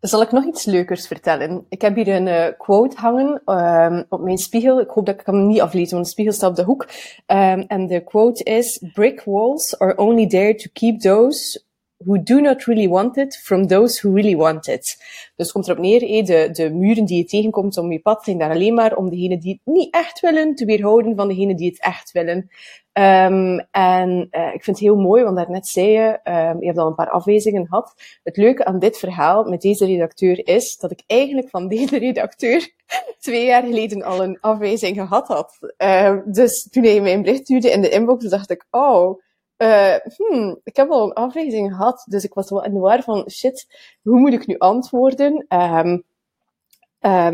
Zal 0.01 0.23
ik 0.23 0.31
nog 0.33 0.45
iets 0.45 0.65
leukers 0.65 1.07
vertellen? 1.07 1.67
Ik 1.69 1.81
heb 1.81 1.95
hier 1.95 2.09
een 2.09 2.27
uh, 2.27 2.47
quote 2.59 2.97
hangen 2.97 3.43
um, 3.47 4.05
op 4.09 4.21
mijn 4.21 4.39
spiegel. 4.39 4.81
Ik 4.81 4.89
hoop 4.89 5.07
dat 5.07 5.21
ik 5.21 5.27
hem 5.27 5.47
niet 5.47 5.61
aflezen, 5.61 5.93
want 5.93 6.05
de 6.05 6.11
spiegel 6.11 6.33
staat 6.33 6.51
op 6.51 6.57
de 6.57 6.63
hoek. 6.63 6.89
Um, 7.27 7.61
en 7.61 7.87
de 7.87 8.05
quote 8.05 8.43
is: 8.45 8.83
Brick 8.93 9.23
walls 9.25 9.79
are 9.79 9.97
only 9.97 10.27
there 10.27 10.55
to 10.55 10.71
keep 10.73 11.01
those 11.01 11.63
who 12.05 12.23
do 12.23 12.41
not 12.41 12.67
really 12.67 12.89
want 12.89 13.17
it 13.17 13.37
from 13.37 13.67
those 13.67 14.01
who 14.01 14.15
really 14.15 14.37
want 14.37 14.67
it. 14.69 14.97
Dus 15.37 15.53
komt 15.53 15.69
erop 15.69 15.79
neer, 15.79 16.03
eh, 16.03 16.25
de, 16.25 16.49
de 16.53 16.71
muren 16.71 17.05
die 17.05 17.17
je 17.17 17.25
tegenkomt 17.25 17.77
om 17.77 17.93
je 17.93 18.01
pad 18.01 18.25
zijn 18.25 18.39
daar 18.39 18.51
alleen 18.51 18.75
maar 18.75 18.97
om 18.97 19.11
degenen 19.11 19.41
die 19.41 19.53
het 19.53 19.75
niet 19.75 19.95
echt 19.95 20.21
willen 20.21 20.55
te 20.55 20.65
weerhouden 20.65 21.17
van 21.17 21.29
degenen 21.29 21.57
die 21.57 21.69
het 21.69 21.81
echt 21.81 22.13
willen. 22.13 22.51
Um, 22.93 23.59
en 23.71 24.29
uh, 24.31 24.55
ik 24.55 24.65
vind 24.65 24.77
het 24.77 24.79
heel 24.79 24.97
mooi, 24.97 25.25
want 25.25 25.37
daarnet 25.37 25.67
zei 25.67 25.89
je, 25.89 26.21
um, 26.25 26.61
je 26.61 26.67
hebt 26.67 26.79
al 26.79 26.87
een 26.87 26.95
paar 26.95 27.11
afwijzingen 27.11 27.67
gehad. 27.67 27.95
Het 28.23 28.37
leuke 28.37 28.65
aan 28.65 28.79
dit 28.79 28.99
verhaal 28.99 29.45
met 29.45 29.61
deze 29.61 29.87
redacteur 29.87 30.47
is 30.47 30.77
dat 30.77 30.91
ik 30.91 31.03
eigenlijk 31.07 31.49
van 31.49 31.69
deze 31.69 31.99
redacteur 32.07 32.71
twee 33.19 33.47
jaar 33.47 33.63
geleden 33.63 34.03
al 34.03 34.23
een 34.23 34.41
afwijzing 34.41 34.97
gehad 34.97 35.29
had. 35.29 35.59
Um, 35.77 36.23
dus 36.27 36.69
toen 36.71 36.85
hij 36.85 37.01
mij 37.01 37.13
een 37.13 37.23
bericht 37.23 37.43
stuurde 37.43 37.71
in 37.71 37.81
de 37.81 37.89
inbox, 37.89 38.29
dacht 38.29 38.51
ik, 38.51 38.67
oh, 38.71 39.21
uh, 39.59 39.95
hmm, 40.17 40.61
ik 40.65 40.77
heb 40.77 40.91
al 40.91 41.05
een 41.05 41.13
afwijzing 41.13 41.71
gehad. 41.71 42.05
Dus 42.09 42.25
ik 42.25 42.35
was 42.35 42.51
wel 42.51 42.65
in 42.65 42.75
de 42.75 42.81
war 42.81 43.03
van, 43.03 43.31
shit, 43.31 43.67
hoe 44.03 44.19
moet 44.19 44.33
ik 44.33 44.47
nu 44.47 44.59
antwoorden? 44.59 45.47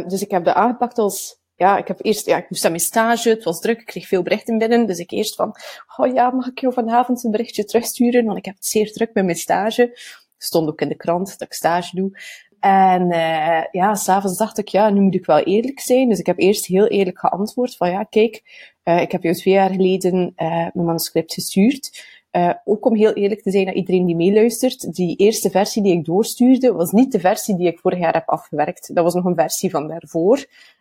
Dus 0.07 0.23
ik 0.23 0.31
heb 0.31 0.45
dat 0.45 0.55
aangepakt 0.55 0.99
als 0.99 1.39
ja, 1.57 1.79
ik 1.79 1.89
heb 1.89 2.05
eerst, 2.05 2.27
ja, 2.27 2.37
ik 2.37 2.51
moest 2.51 2.65
aan 2.65 2.71
mijn 2.71 2.83
stage, 2.83 3.29
het 3.29 3.45
was 3.45 3.61
druk, 3.61 3.81
ik 3.81 3.87
kreeg 3.87 4.07
veel 4.07 4.23
berichten 4.23 4.59
binnen, 4.59 4.87
dus 4.87 4.99
ik 4.99 5.11
eerst 5.11 5.35
van, 5.35 5.55
oh 5.97 6.15
ja, 6.15 6.31
mag 6.31 6.47
ik 6.47 6.59
jou 6.59 6.73
vanavond 6.73 7.25
een 7.25 7.31
berichtje 7.31 7.65
terugsturen, 7.65 8.25
want 8.25 8.39
ik 8.39 8.45
heb 8.45 8.55
het 8.55 8.67
zeer 8.67 8.93
druk 8.93 9.11
met 9.15 9.25
mijn 9.25 9.37
stage. 9.37 9.99
Stond 10.39 10.69
ook 10.69 10.81
in 10.81 10.89
de 10.89 10.97
krant 10.97 11.39
dat 11.39 11.49
ik 11.49 11.55
stage 11.55 11.97
doe. 11.97 12.19
En 12.61 13.13
uh, 13.13 13.65
ja, 13.71 13.95
s'avonds 13.95 14.39
dacht 14.39 14.59
ik, 14.59 14.69
ja, 14.69 14.91
nu 14.91 15.01
moet 15.01 15.15
ik 15.15 15.27
wel 15.27 15.39
eerlijk 15.39 15.81
zijn. 15.81 16.09
Dus 16.09 16.19
ik 16.19 16.27
heb 16.27 16.39
eerst 16.39 16.67
heel 16.67 16.87
eerlijk 16.87 17.19
geantwoord 17.19 17.77
van, 17.77 17.91
ja, 17.91 18.03
kijk, 18.03 18.43
uh, 18.85 19.01
ik 19.01 19.13
heb 19.13 19.23
jou 19.23 19.35
twee 19.35 19.55
jaar 19.55 19.71
geleden 19.71 20.33
uh, 20.37 20.49
mijn 20.49 20.87
manuscript 20.87 21.33
gestuurd. 21.33 22.05
Uh, 22.37 22.53
ook 22.65 22.87
om 22.87 22.97
heel 22.97 23.13
eerlijk 23.13 23.43
te 23.43 23.51
zijn 23.51 23.65
naar 23.65 23.75
iedereen 23.75 24.07
die 24.07 24.17
meeluistert, 24.17 24.95
die 24.95 25.17
eerste 25.17 25.51
versie 25.51 25.83
die 25.83 25.93
ik 25.93 26.05
doorstuurde, 26.05 26.73
was 26.73 26.93
niet 26.93 27.13
de 27.13 27.21
versie 27.21 27.57
die 27.57 27.67
ik 27.67 27.79
vorig 27.79 27.99
jaar 27.99 28.13
heb 28.13 28.29
afgewerkt. 28.29 28.95
Dat 28.95 29.05
was 29.05 29.15
nog 29.15 29.25
een 29.25 29.35
versie 29.35 29.71
van 29.71 29.89
daarvoor. 29.89 30.37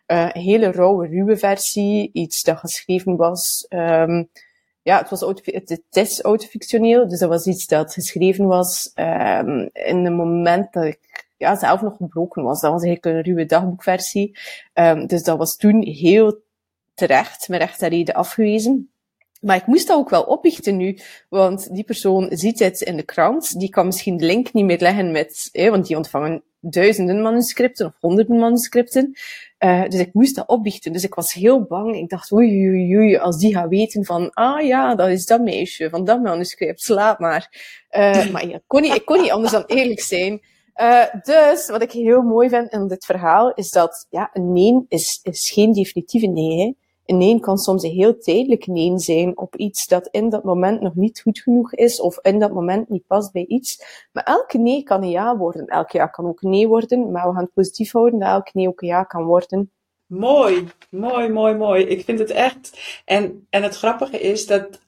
Uh, 0.06 0.30
een 0.32 0.40
hele 0.40 0.70
rauwe, 0.70 1.06
ruwe 1.06 1.36
versie. 1.36 2.10
Iets 2.12 2.42
dat 2.42 2.58
geschreven 2.58 3.16
was 3.16 3.66
um, 3.68 4.28
ja, 4.82 4.98
het, 4.98 5.08
was 5.08 5.20
het, 5.20 5.82
is 5.90 6.20
autofictioneel, 6.20 7.08
dus 7.08 7.18
dat 7.18 7.28
was 7.28 7.46
iets 7.46 7.66
dat 7.66 7.92
geschreven 7.92 8.46
was 8.46 8.92
um, 8.94 9.70
in 9.72 10.04
een 10.04 10.14
moment 10.14 10.72
dat 10.72 10.84
ik 10.84 11.30
ja, 11.36 11.56
zelf 11.56 11.80
nog 11.80 11.96
gebroken 11.96 12.42
was. 12.42 12.60
Dat 12.60 12.72
was 12.72 12.82
eigenlijk 12.82 13.16
een 13.16 13.22
ruwe 13.22 13.46
dagboekversie. 13.46 14.38
Um, 14.74 15.06
dus 15.06 15.22
dat 15.22 15.38
was 15.38 15.56
toen 15.56 15.82
heel 15.82 16.40
terecht, 16.94 17.48
met 17.48 17.60
recht 17.60 17.82
en 17.82 17.88
reden 17.88 18.14
afgewezen. 18.14 18.90
Maar 19.40 19.56
ik 19.56 19.66
moest 19.66 19.86
dat 19.86 19.96
ook 19.96 20.10
wel 20.10 20.22
oplichten 20.22 20.76
nu, 20.76 20.98
want 21.28 21.74
die 21.74 21.84
persoon 21.84 22.28
ziet 22.30 22.58
het 22.58 22.80
in 22.80 22.96
de 22.96 23.02
krant, 23.02 23.58
die 23.58 23.68
kan 23.68 23.86
misschien 23.86 24.16
de 24.16 24.26
link 24.26 24.52
niet 24.52 24.64
meer 24.64 24.78
leggen 24.78 25.12
met, 25.12 25.48
eh, 25.52 25.70
want 25.70 25.86
die 25.86 25.96
ontvangen 25.96 26.42
duizenden 26.70 27.22
manuscripten 27.22 27.86
of 27.86 27.92
honderden 28.00 28.38
manuscripten. 28.38 29.16
Uh, 29.58 29.88
dus 29.88 30.00
ik 30.00 30.14
moest 30.14 30.34
dat 30.34 30.48
opbiechten. 30.48 30.92
Dus 30.92 31.04
ik 31.04 31.14
was 31.14 31.32
heel 31.32 31.62
bang. 31.62 31.96
Ik 31.96 32.08
dacht, 32.08 32.32
oei, 32.32 32.68
oei, 32.68 32.96
oei, 32.96 33.16
als 33.16 33.38
die 33.38 33.54
gaat 33.54 33.68
weten 33.68 34.04
van, 34.04 34.30
ah 34.30 34.66
ja, 34.66 34.94
dat 34.94 35.08
is 35.08 35.26
dat 35.26 35.40
meisje 35.40 35.90
van 35.90 36.04
dat 36.04 36.22
manuscript, 36.22 36.80
slaap 36.80 37.18
maar. 37.18 37.48
Uh, 37.90 38.30
maar 38.30 38.48
ja, 38.48 38.54
ik, 38.54 38.62
kon 38.66 38.82
niet, 38.82 38.94
ik 38.94 39.04
kon 39.04 39.20
niet 39.20 39.30
anders 39.30 39.52
dan 39.52 39.64
eerlijk 39.66 40.00
zijn. 40.00 40.40
Uh, 40.76 41.04
dus 41.22 41.68
wat 41.68 41.82
ik 41.82 41.92
heel 41.92 42.22
mooi 42.22 42.48
vind 42.48 42.72
in 42.72 42.88
dit 42.88 43.04
verhaal 43.04 43.52
is 43.54 43.70
dat 43.70 44.06
ja, 44.10 44.30
een 44.32 44.52
nee 44.52 44.84
is, 44.88 45.20
is 45.22 45.50
geen 45.50 45.72
definitieve 45.72 46.26
nee. 46.26 46.58
Hè. 46.58 46.72
Nee 47.06 47.40
kan 47.40 47.58
soms 47.58 47.82
een 47.82 47.90
heel 47.90 48.18
tijdelijk 48.18 48.66
nee 48.66 48.98
zijn 48.98 49.38
op 49.38 49.56
iets 49.56 49.86
dat 49.86 50.08
in 50.10 50.28
dat 50.28 50.44
moment 50.44 50.80
nog 50.80 50.94
niet 50.94 51.20
goed 51.20 51.38
genoeg 51.38 51.74
is 51.74 52.00
of 52.00 52.18
in 52.22 52.38
dat 52.38 52.52
moment 52.52 52.88
niet 52.88 53.06
past 53.06 53.32
bij 53.32 53.44
iets. 53.46 53.84
Maar 54.12 54.24
elke 54.24 54.58
nee 54.58 54.82
kan 54.82 55.02
een 55.02 55.10
ja 55.10 55.36
worden. 55.36 55.66
Elke 55.66 55.96
ja 55.96 56.06
kan 56.06 56.26
ook 56.26 56.42
nee 56.42 56.68
worden, 56.68 57.10
maar 57.10 57.28
we 57.28 57.34
gaan 57.34 57.44
het 57.44 57.52
positief 57.52 57.92
houden 57.92 58.18
dat 58.18 58.28
elke 58.28 58.50
nee 58.52 58.68
ook 58.68 58.80
een 58.80 58.88
ja 58.88 59.02
kan 59.02 59.24
worden. 59.24 59.70
Mooi, 60.06 60.66
mooi, 60.90 61.28
mooi, 61.28 61.54
mooi. 61.54 61.84
Ik 61.84 62.04
vind 62.04 62.18
het 62.18 62.30
echt. 62.30 62.78
En, 63.04 63.46
en 63.50 63.62
het 63.62 63.76
grappige 63.76 64.20
is 64.20 64.46
dat 64.46 64.80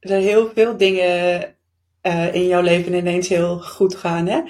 er 0.00 0.16
heel 0.16 0.50
veel 0.54 0.76
dingen 0.76 1.54
uh, 2.02 2.34
in 2.34 2.46
jouw 2.46 2.62
leven 2.62 2.94
ineens 2.94 3.28
heel 3.28 3.58
goed 3.58 3.94
gaan. 3.94 4.26
Hè? 4.26 4.40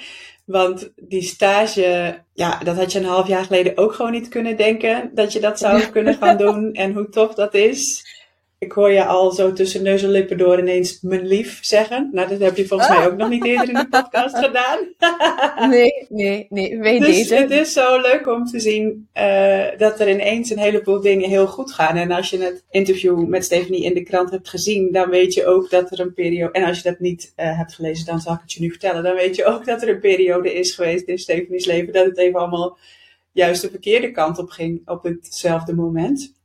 Want 0.45 0.91
die 0.95 1.21
stage, 1.21 2.19
ja, 2.33 2.59
dat 2.63 2.75
had 2.75 2.91
je 2.91 2.99
een 2.99 3.05
half 3.05 3.27
jaar 3.27 3.43
geleden 3.43 3.77
ook 3.77 3.93
gewoon 3.93 4.11
niet 4.11 4.27
kunnen 4.27 4.57
denken. 4.57 5.11
Dat 5.13 5.33
je 5.33 5.39
dat 5.39 5.59
zou 5.59 5.85
kunnen 5.91 6.15
gaan 6.15 6.37
doen 6.37 6.73
en 6.73 6.93
hoe 6.93 7.09
tof 7.09 7.33
dat 7.33 7.53
is. 7.53 8.05
Ik 8.63 8.71
hoor 8.71 8.91
je 8.91 9.05
al 9.05 9.31
zo 9.31 9.53
tussen 9.53 9.83
neus 9.83 10.03
en 10.03 10.09
lippen 10.09 10.37
door 10.37 10.59
ineens 10.59 11.01
mijn 11.01 11.27
lief 11.27 11.59
zeggen. 11.61 12.09
Nou, 12.11 12.29
dat 12.29 12.39
heb 12.39 12.57
je 12.57 12.67
volgens 12.67 12.89
mij 12.89 13.07
ook 13.07 13.17
nog 13.17 13.29
niet 13.29 13.45
eerder 13.45 13.67
in 13.67 13.73
de 13.73 13.87
podcast 13.89 14.37
gedaan. 14.37 14.79
nee, 15.69 16.05
nee, 16.09 16.45
nee, 16.49 16.79
weet 16.79 16.99
dus 16.99 17.15
deze. 17.15 17.35
het 17.35 17.51
is 17.51 17.73
zo 17.73 18.01
leuk 18.01 18.27
om 18.27 18.45
te 18.45 18.59
zien 18.59 19.07
uh, 19.17 19.65
dat 19.77 19.99
er 19.99 20.09
ineens 20.09 20.49
een 20.49 20.59
heleboel 20.59 21.01
dingen 21.01 21.29
heel 21.29 21.47
goed 21.47 21.71
gaan. 21.71 21.95
En 21.95 22.11
als 22.11 22.29
je 22.29 22.37
het 22.37 22.63
interview 22.69 23.27
met 23.27 23.43
Stephanie 23.43 23.83
in 23.83 23.93
de 23.93 24.03
krant 24.03 24.31
hebt 24.31 24.49
gezien, 24.49 24.91
dan 24.91 25.09
weet 25.09 25.33
je 25.33 25.45
ook 25.45 25.69
dat 25.69 25.91
er 25.91 25.99
een 25.99 26.13
periode... 26.13 26.51
En 26.53 26.63
als 26.63 26.77
je 26.77 26.89
dat 26.89 26.99
niet 26.99 27.33
uh, 27.37 27.57
hebt 27.57 27.73
gelezen, 27.73 28.05
dan 28.05 28.19
zal 28.19 28.33
ik 28.33 28.41
het 28.41 28.53
je 28.53 28.61
nu 28.61 28.69
vertellen. 28.69 29.03
Dan 29.03 29.15
weet 29.15 29.35
je 29.35 29.45
ook 29.45 29.65
dat 29.65 29.81
er 29.81 29.89
een 29.89 29.99
periode 29.99 30.53
is 30.53 30.75
geweest 30.75 31.07
in 31.07 31.19
Stephanie's 31.19 31.65
leven 31.65 31.93
dat 31.93 32.05
het 32.05 32.17
even 32.17 32.39
allemaal 32.39 32.77
juist 33.31 33.61
de 33.61 33.69
verkeerde 33.69 34.11
kant 34.11 34.37
op 34.37 34.49
ging 34.49 34.81
op 34.85 35.03
hetzelfde 35.03 35.75
moment. 35.75 36.39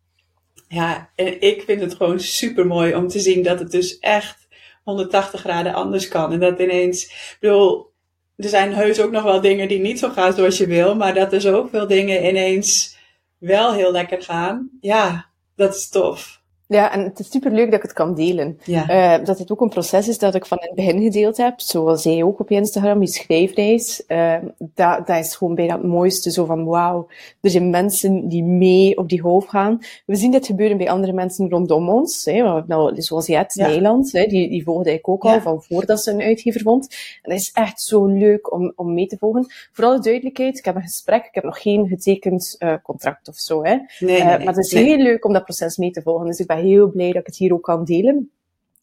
Ja, 0.69 1.11
en 1.15 1.41
ik 1.41 1.63
vind 1.63 1.81
het 1.81 1.95
gewoon 1.95 2.21
super 2.21 2.67
mooi 2.67 2.95
om 2.95 3.09
te 3.09 3.19
zien 3.19 3.43
dat 3.43 3.59
het 3.59 3.71
dus 3.71 3.99
echt 3.99 4.49
180 4.83 5.41
graden 5.41 5.75
anders 5.75 6.09
kan. 6.09 6.33
En 6.33 6.41
dat 6.41 6.59
ineens, 6.59 7.05
ik 7.05 7.37
bedoel, 7.41 7.93
er 8.37 8.49
zijn 8.49 8.75
heus 8.75 9.01
ook 9.01 9.11
nog 9.11 9.23
wel 9.23 9.41
dingen 9.41 9.69
die 9.69 9.79
niet 9.79 9.99
zo 9.99 10.09
gaan 10.09 10.33
zoals 10.33 10.59
je 10.59 10.67
wil, 10.67 10.95
maar 10.95 11.15
dat 11.15 11.33
er 11.33 11.41
zoveel 11.41 11.87
dingen 11.87 12.27
ineens 12.27 12.97
wel 13.39 13.73
heel 13.73 13.93
lekker 13.93 14.23
gaan. 14.23 14.71
Ja, 14.81 15.31
dat 15.57 15.75
is 15.75 15.89
tof. 15.89 16.41
Ja, 16.69 16.93
en 16.93 17.05
het 17.05 17.19
is 17.19 17.31
super 17.31 17.51
leuk 17.51 17.67
dat 17.67 17.75
ik 17.75 17.83
het 17.83 17.93
kan 17.93 18.15
delen. 18.15 18.59
Ja. 18.65 19.19
Uh, 19.19 19.25
dat 19.25 19.39
het 19.39 19.53
ook 19.53 19.61
een 19.61 19.69
proces 19.69 20.09
is 20.09 20.19
dat 20.19 20.35
ik 20.35 20.47
van 20.47 20.59
in 20.59 20.67
het 20.67 20.77
begin 20.77 21.03
gedeeld 21.03 21.37
heb, 21.37 21.61
zoals 21.61 22.03
jij 22.03 22.23
ook 22.23 22.41
op 22.41 22.49
je 22.49 22.55
Instagram, 22.55 22.99
die 22.99 23.09
schrijfreis. 23.09 24.03
Uh, 24.09 24.35
dat, 24.59 25.07
dat 25.07 25.19
is 25.19 25.37
gewoon 25.37 25.55
bijna 25.55 25.75
het 25.75 25.87
mooiste, 25.87 26.31
zo 26.31 26.45
van 26.45 26.65
wauw, 26.65 27.07
er 27.41 27.51
zijn 27.51 27.71
mensen 27.71 28.29
die 28.29 28.43
mee 28.43 28.97
op 28.97 29.09
die 29.09 29.21
golf 29.21 29.47
gaan. 29.47 29.79
We 30.07 30.17
zien 30.17 30.31
dit 30.31 30.47
gebeuren 30.47 30.77
bij 30.77 30.91
andere 30.91 31.13
mensen 31.13 31.51
rondom 31.51 31.89
ons. 31.89 32.25
Hè, 32.25 32.63
nou, 32.67 33.03
zoals 33.03 33.27
Jet, 33.27 33.55
ja. 33.55 33.67
Nederland, 33.67 34.13
hè, 34.13 34.27
die, 34.27 34.49
die 34.49 34.65
volgde 34.65 34.93
ik 34.93 35.09
ook 35.09 35.25
al 35.25 35.33
ja. 35.33 35.41
van 35.41 35.63
voordat 35.63 36.03
ze 36.03 36.11
een 36.11 36.23
uitgever 36.23 36.61
vond. 36.61 36.89
En 37.23 37.31
dat 37.31 37.41
is 37.41 37.51
echt 37.53 37.81
zo 37.81 38.07
leuk 38.07 38.53
om, 38.53 38.73
om 38.77 38.95
mee 38.95 39.07
te 39.07 39.17
volgen. 39.19 39.47
Voor 39.73 39.85
alle 39.85 40.01
duidelijkheid, 40.01 40.59
ik 40.59 40.65
heb 40.65 40.75
een 40.75 40.83
gesprek, 40.83 41.25
ik 41.25 41.35
heb 41.35 41.45
nog 41.45 41.63
geen 41.63 41.89
getekend 41.89 42.57
uh, 42.59 42.75
contract 42.83 43.29
of 43.29 43.37
zo. 43.37 43.65
Hè. 43.65 43.71
Nee, 43.71 43.87
nee, 43.99 44.23
nee, 44.23 44.39
maar 44.39 44.55
het 44.55 44.65
is 44.65 44.73
heel 44.73 44.97
leuk 44.97 45.25
om 45.25 45.33
dat 45.33 45.45
proces 45.45 45.77
mee 45.77 45.91
te 45.91 46.03
volgen. 46.03 46.27
Dus 46.27 46.39
ik 46.39 46.47
ben 46.47 46.56
heel 46.57 46.91
blij 46.91 47.07
dat 47.13 47.21
ik 47.21 47.27
het 47.27 47.37
hier 47.37 47.53
ook 47.53 47.63
kan 47.63 47.85
delen. 47.85 48.31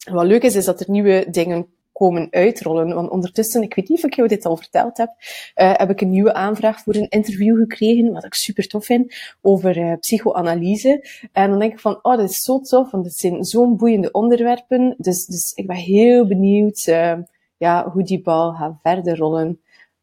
En 0.06 0.14
wat 0.14 0.26
leuk 0.26 0.42
is, 0.42 0.56
is 0.56 0.64
dat 0.64 0.80
er 0.80 0.90
nieuwe 0.90 1.26
dingen 1.30 1.66
komen 1.94 2.28
uitrollen. 2.30 2.94
Want 2.94 3.10
ondertussen, 3.10 3.62
ik 3.62 3.74
weet 3.74 3.88
niet 3.88 3.98
of 3.98 4.04
ik 4.04 4.14
jou 4.14 4.28
dit 4.28 4.44
al 4.44 4.56
verteld 4.56 4.96
heb, 4.96 5.10
uh, 5.56 5.72
heb 5.74 5.90
ik 5.90 6.00
een 6.00 6.10
nieuwe 6.10 6.34
aanvraag 6.34 6.80
voor 6.80 6.94
een 6.94 7.08
interview 7.08 7.58
gekregen, 7.58 8.12
wat 8.12 8.24
ik 8.24 8.34
super 8.34 8.66
tof 8.66 8.84
vind, 8.84 9.14
over 9.40 9.78
uh, 9.78 9.92
psychoanalyse. 9.98 11.08
En 11.32 11.50
dan 11.50 11.58
denk 11.58 11.72
ik 11.72 11.80
van, 11.80 11.98
oh, 12.02 12.16
dat 12.16 12.30
is 12.30 12.42
zo 12.42 12.60
tof, 12.60 12.90
want 12.90 13.04
het 13.04 13.18
zijn 13.18 13.44
zo'n 13.44 13.76
boeiende 13.76 14.10
onderwerpen. 14.10 14.94
Dus, 14.98 15.26
dus 15.26 15.52
ik 15.54 15.66
ben 15.66 15.76
heel 15.76 16.26
benieuwd 16.26 16.86
uh, 16.86 17.18
ja, 17.56 17.90
hoe 17.90 18.02
die 18.02 18.22
bal 18.22 18.52
gaat 18.52 18.78
verder 18.82 19.16
rollen. 19.16 19.60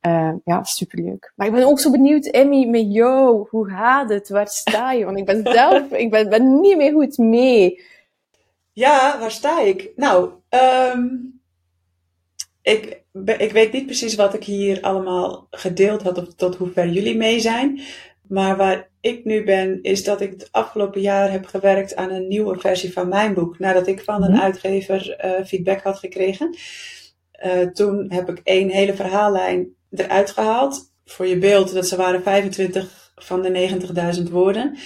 Uh, 0.08 0.34
ja, 0.46 0.64
superleuk. 0.64 1.32
Maar 1.36 1.48
ik 1.48 1.54
ben 1.54 1.66
ook 1.66 1.80
zo 1.80 1.92
benieuwd, 1.92 2.26
Emmy, 2.26 2.66
met 2.66 2.94
jou. 2.94 3.48
Hoe 3.50 3.70
gaat 3.70 4.10
het? 4.10 4.30
Waar 4.30 4.48
sta 4.48 4.92
je? 4.92 5.06
Want 5.06 5.18
ik 5.18 5.26
ben 5.26 5.44
zelf, 5.54 5.92
ik 5.92 6.12
ben, 6.12 6.30
ben 6.30 6.60
niet 6.60 6.78
meer 6.78 6.92
goed 6.92 7.18
mee. 7.18 7.82
Ja, 8.72 9.20
waar 9.20 9.32
sta 9.32 9.62
ik? 9.62 9.92
Nou, 9.96 10.30
um, 10.94 11.42
ik, 12.62 13.04
ik 13.38 13.52
weet 13.52 13.72
niet 13.72 13.86
precies 13.86 14.16
wat 14.16 14.34
ik 14.34 14.44
hier 14.44 14.82
allemaal 14.82 15.48
gedeeld 15.52 16.02
had, 16.02 16.18
of 16.18 16.34
tot 16.36 16.56
hoever 16.56 16.88
jullie 16.88 17.18
mee 17.18 17.40
zijn. 17.40 17.82
Maar 18.28 18.58
waar 18.58 18.90
ik 19.02 19.26
nu 19.26 19.44
ben, 19.44 19.80
is 19.82 20.04
dat 20.04 20.22
ik 20.22 20.32
het 20.32 20.48
afgelopen 20.52 21.02
jaar 21.02 21.32
heb 21.32 21.46
gewerkt 21.46 21.96
aan 21.96 22.12
een 22.12 22.28
nieuwe 22.28 22.60
versie 22.60 22.94
van 22.94 23.08
mijn 23.08 23.34
boek. 23.34 23.60
Nadat 23.60 23.88
ik 23.88 24.02
van 24.02 24.24
een 24.24 24.32
mhm. 24.32 24.42
uitgever 24.42 25.26
uh, 25.26 25.46
feedback 25.46 25.82
had 25.82 26.00
gekregen. 26.00 26.56
Uh, 27.46 27.68
toen 27.68 28.12
heb 28.12 28.30
ik 28.30 28.42
één 28.44 28.70
hele 28.70 28.94
verhaallijn 28.94 29.76
eruit 29.92 30.32
gehaald. 30.32 30.92
Voor 31.06 31.28
je 31.28 31.38
beeld, 31.38 31.74
dat 31.74 31.88
ze 31.88 31.96
waren 31.96 32.24
25 32.24 33.12
van 33.16 33.42
de 33.42 34.16
90.000 34.26 34.32
woorden. 34.32 34.78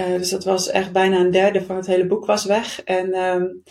Uh, 0.00 0.06
dus 0.06 0.30
dat 0.30 0.44
was 0.44 0.70
echt 0.70 0.92
bijna 0.92 1.18
een 1.18 1.30
derde 1.30 1.64
van 1.64 1.76
het 1.76 1.86
hele 1.86 2.06
boek 2.06 2.26
was 2.26 2.44
weg. 2.44 2.82
En 2.82 3.16
um, 3.16 3.62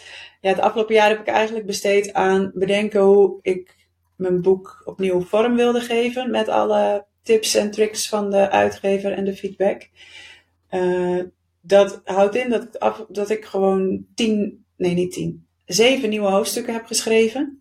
ja, 0.41 0.49
het 0.49 0.59
afgelopen 0.59 0.95
jaar 0.95 1.09
heb 1.09 1.19
ik 1.19 1.27
eigenlijk 1.27 1.65
besteed 1.65 2.13
aan 2.13 2.51
bedenken 2.53 3.01
hoe 3.01 3.39
ik 3.41 3.75
mijn 4.15 4.41
boek 4.41 4.81
opnieuw 4.85 5.21
vorm 5.21 5.55
wilde 5.55 5.81
geven. 5.81 6.31
Met 6.31 6.47
alle 6.47 7.05
tips 7.23 7.55
en 7.55 7.71
tricks 7.71 8.09
van 8.09 8.29
de 8.29 8.49
uitgever 8.49 9.11
en 9.11 9.25
de 9.25 9.35
feedback. 9.35 9.89
Uh, 10.71 11.23
dat 11.61 12.01
houdt 12.03 12.35
in 12.35 12.49
dat 12.49 12.63
ik, 12.63 12.75
af, 12.75 13.05
dat 13.09 13.29
ik 13.29 13.45
gewoon 13.45 14.05
tien, 14.15 14.65
nee 14.77 14.93
niet 14.93 15.11
tien, 15.11 15.47
zeven 15.65 16.09
nieuwe 16.09 16.29
hoofdstukken 16.29 16.73
heb 16.73 16.85
geschreven. 16.85 17.57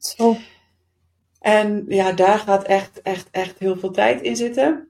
En 1.42 1.84
ja, 1.88 2.12
daar 2.12 2.38
gaat 2.38 2.64
echt, 2.64 3.02
echt, 3.02 3.28
echt 3.30 3.58
heel 3.58 3.76
veel 3.76 3.90
tijd 3.90 4.22
in 4.22 4.37
zitten. 4.37 4.88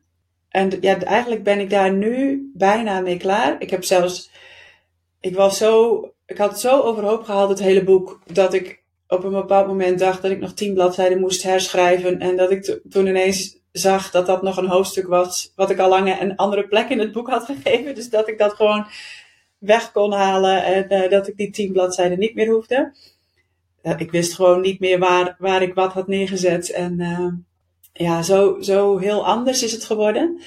En 0.48 0.78
ja, 0.80 0.98
eigenlijk 1.00 1.42
ben 1.42 1.58
ik 1.58 1.70
daar 1.70 1.92
nu 1.92 2.50
bijna 2.54 3.00
mee 3.00 3.16
klaar. 3.16 3.56
Ik 3.58 3.70
heb 3.70 3.84
zelfs, 3.84 4.30
ik 5.20 5.34
was 5.34 5.58
zo, 5.58 6.02
ik 6.26 6.38
had 6.38 6.60
zo 6.60 6.80
overhoop 6.80 7.22
gehaald, 7.22 7.48
het 7.48 7.58
hele 7.58 7.84
boek, 7.84 8.20
dat 8.32 8.54
ik 8.54 8.82
op 9.08 9.24
een 9.24 9.30
bepaald 9.30 9.66
moment 9.66 9.98
dacht 9.98 10.22
dat 10.22 10.30
ik 10.30 10.40
nog 10.40 10.52
tien 10.52 10.74
bladzijden 10.74 11.20
moest 11.20 11.42
herschrijven. 11.42 12.20
En 12.20 12.36
dat 12.36 12.50
ik 12.50 12.80
toen 12.90 13.06
ineens 13.06 13.58
zag 13.72 14.10
dat 14.10 14.26
dat 14.26 14.42
nog 14.42 14.56
een 14.56 14.68
hoofdstuk 14.68 15.06
was, 15.06 15.52
wat 15.56 15.70
ik 15.70 15.78
al 15.78 15.88
lang 15.88 16.20
een 16.20 16.36
andere 16.36 16.68
plek 16.68 16.88
in 16.88 16.98
het 16.98 17.12
boek 17.12 17.28
had 17.28 17.44
gegeven. 17.44 17.94
Dus 17.94 18.10
dat 18.10 18.28
ik 18.28 18.38
dat 18.38 18.52
gewoon 18.52 18.86
weg 19.58 19.92
kon 19.92 20.12
halen 20.12 20.64
en 20.64 20.86
uh, 21.02 21.10
dat 21.10 21.28
ik 21.28 21.36
die 21.36 21.50
tien 21.50 21.72
bladzijden 21.72 22.18
niet 22.18 22.34
meer 22.34 22.48
hoefde 22.48 22.92
ik 23.82 24.10
wist 24.10 24.34
gewoon 24.34 24.60
niet 24.60 24.80
meer 24.80 24.98
waar, 24.98 25.36
waar 25.38 25.62
ik 25.62 25.74
wat 25.74 25.92
had 25.92 26.06
neergezet. 26.06 26.70
En 26.70 27.00
uh, 27.00 27.32
ja, 27.92 28.22
zo, 28.22 28.60
zo 28.60 28.98
heel 28.98 29.26
anders 29.26 29.62
is 29.62 29.72
het 29.72 29.84
geworden. 29.84 30.40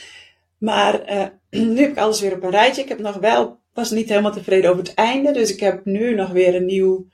Maar 0.58 1.14
uh, 1.14 1.26
nu 1.74 1.80
heb 1.80 1.92
ik 1.92 1.98
alles 1.98 2.22
weer 2.22 2.36
op 2.36 2.44
een 2.44 2.50
rijtje. 2.50 2.82
Ik 2.82 2.90
heb 2.90 3.00
nog 3.00 3.16
wel, 3.16 3.60
was 3.74 3.92
niet 3.92 4.10
helemaal 4.10 4.32
tevreden 4.32 4.70
over 4.70 4.84
het 4.84 4.94
einde. 4.94 5.32
Dus 5.32 5.54
ik 5.54 5.60
heb 5.60 5.86
nu 5.86 6.16
nog 6.16 6.30
weer 6.30 6.56
een 6.56 6.66
nieuw, 6.66 7.08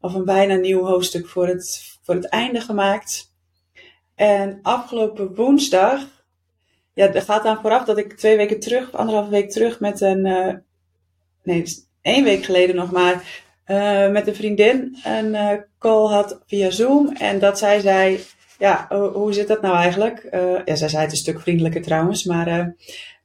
of 0.00 0.14
een 0.14 0.24
bijna 0.24 0.54
nieuw 0.54 0.84
hoofdstuk 0.84 1.28
voor 1.28 1.46
het, 1.46 1.96
voor 2.02 2.14
het 2.14 2.28
einde 2.28 2.60
gemaakt. 2.60 3.32
En 4.14 4.58
afgelopen 4.62 5.34
woensdag, 5.34 6.24
ja, 6.92 7.12
er 7.12 7.22
gaat 7.22 7.42
dan 7.42 7.60
vooraf 7.60 7.84
dat 7.84 7.98
ik 7.98 8.12
twee 8.12 8.36
weken 8.36 8.60
terug, 8.60 8.92
anderhalve 8.92 9.30
week 9.30 9.50
terug 9.50 9.80
met 9.80 10.00
een, 10.00 10.22
nee, 11.42 11.64
één 12.02 12.24
week 12.24 12.44
geleden 12.44 12.76
nog 12.76 12.90
maar, 12.90 13.43
uh, 13.66 14.10
met 14.10 14.26
een 14.26 14.34
vriendin 14.34 14.96
een 15.04 15.34
uh, 15.34 15.50
call 15.78 16.06
had 16.06 16.40
via 16.46 16.70
Zoom. 16.70 17.16
En 17.16 17.38
dat 17.38 17.58
zij 17.58 17.80
zei, 17.80 18.20
ja, 18.58 18.86
hoe 19.12 19.32
zit 19.32 19.48
dat 19.48 19.62
nou 19.62 19.76
eigenlijk? 19.76 20.28
Uh, 20.30 20.64
ja, 20.64 20.74
zij 20.74 20.88
zei 20.88 21.02
het 21.02 21.10
een 21.10 21.16
stuk 21.16 21.40
vriendelijker 21.40 21.82
trouwens, 21.82 22.24
maar 22.24 22.74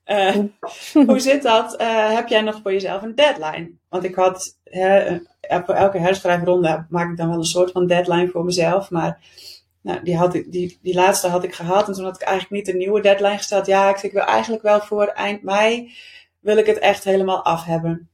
hoe 1.08 1.20
zit 1.20 1.44
dat? 1.44 1.76
heb 2.14 2.28
jij 2.28 2.42
nog 2.42 2.60
voor 2.64 2.74
jezelf 2.74 3.02
een 3.02 3.16
deadline? 3.16 3.72
Want 3.90 4.04
ik 4.04 4.16
had 4.16 4.58
voor 5.66 5.76
elke 5.76 5.98
herschrijfronde 5.98 6.86
maak 6.90 7.10
ik 7.12 7.18
dan 7.18 7.30
wel 7.30 7.38
een 7.38 7.44
soort 7.44 7.72
van 7.72 7.88
deadline 7.88 8.28
voor 8.28 8.46
mezelf. 8.46 8.90
Maar 8.90 9.20
nou, 9.82 10.04
die, 10.04 10.18
had 10.18 10.34
ik, 10.34 10.52
die, 10.52 10.80
die 10.82 10.94
laatste 10.94 11.28
had 11.28 11.44
ik 11.44 11.56
gehad. 11.56 11.88
En 11.88 11.94
toen 11.94 12.04
had 12.04 12.16
ik 12.16 12.28
eigenlijk 12.28 12.52
niet 12.52 12.74
een 12.74 12.80
nieuwe 12.80 13.02
deadline 13.02 13.38
gesteld. 13.38 13.66
Ja, 13.66 13.90
ik, 13.90 14.02
ik 14.02 14.12
wil 14.12 14.24
eigenlijk 14.24 14.64
wel 14.64 14.80
voor 14.80 15.06
eind 15.06 15.44
mei 15.44 15.92
wil 16.40 16.58
ik 16.58 16.66
het 16.66 16.80
echt 16.80 17.04
helemaal 17.04 17.44
af 17.44 17.66
hebben. 17.66 18.10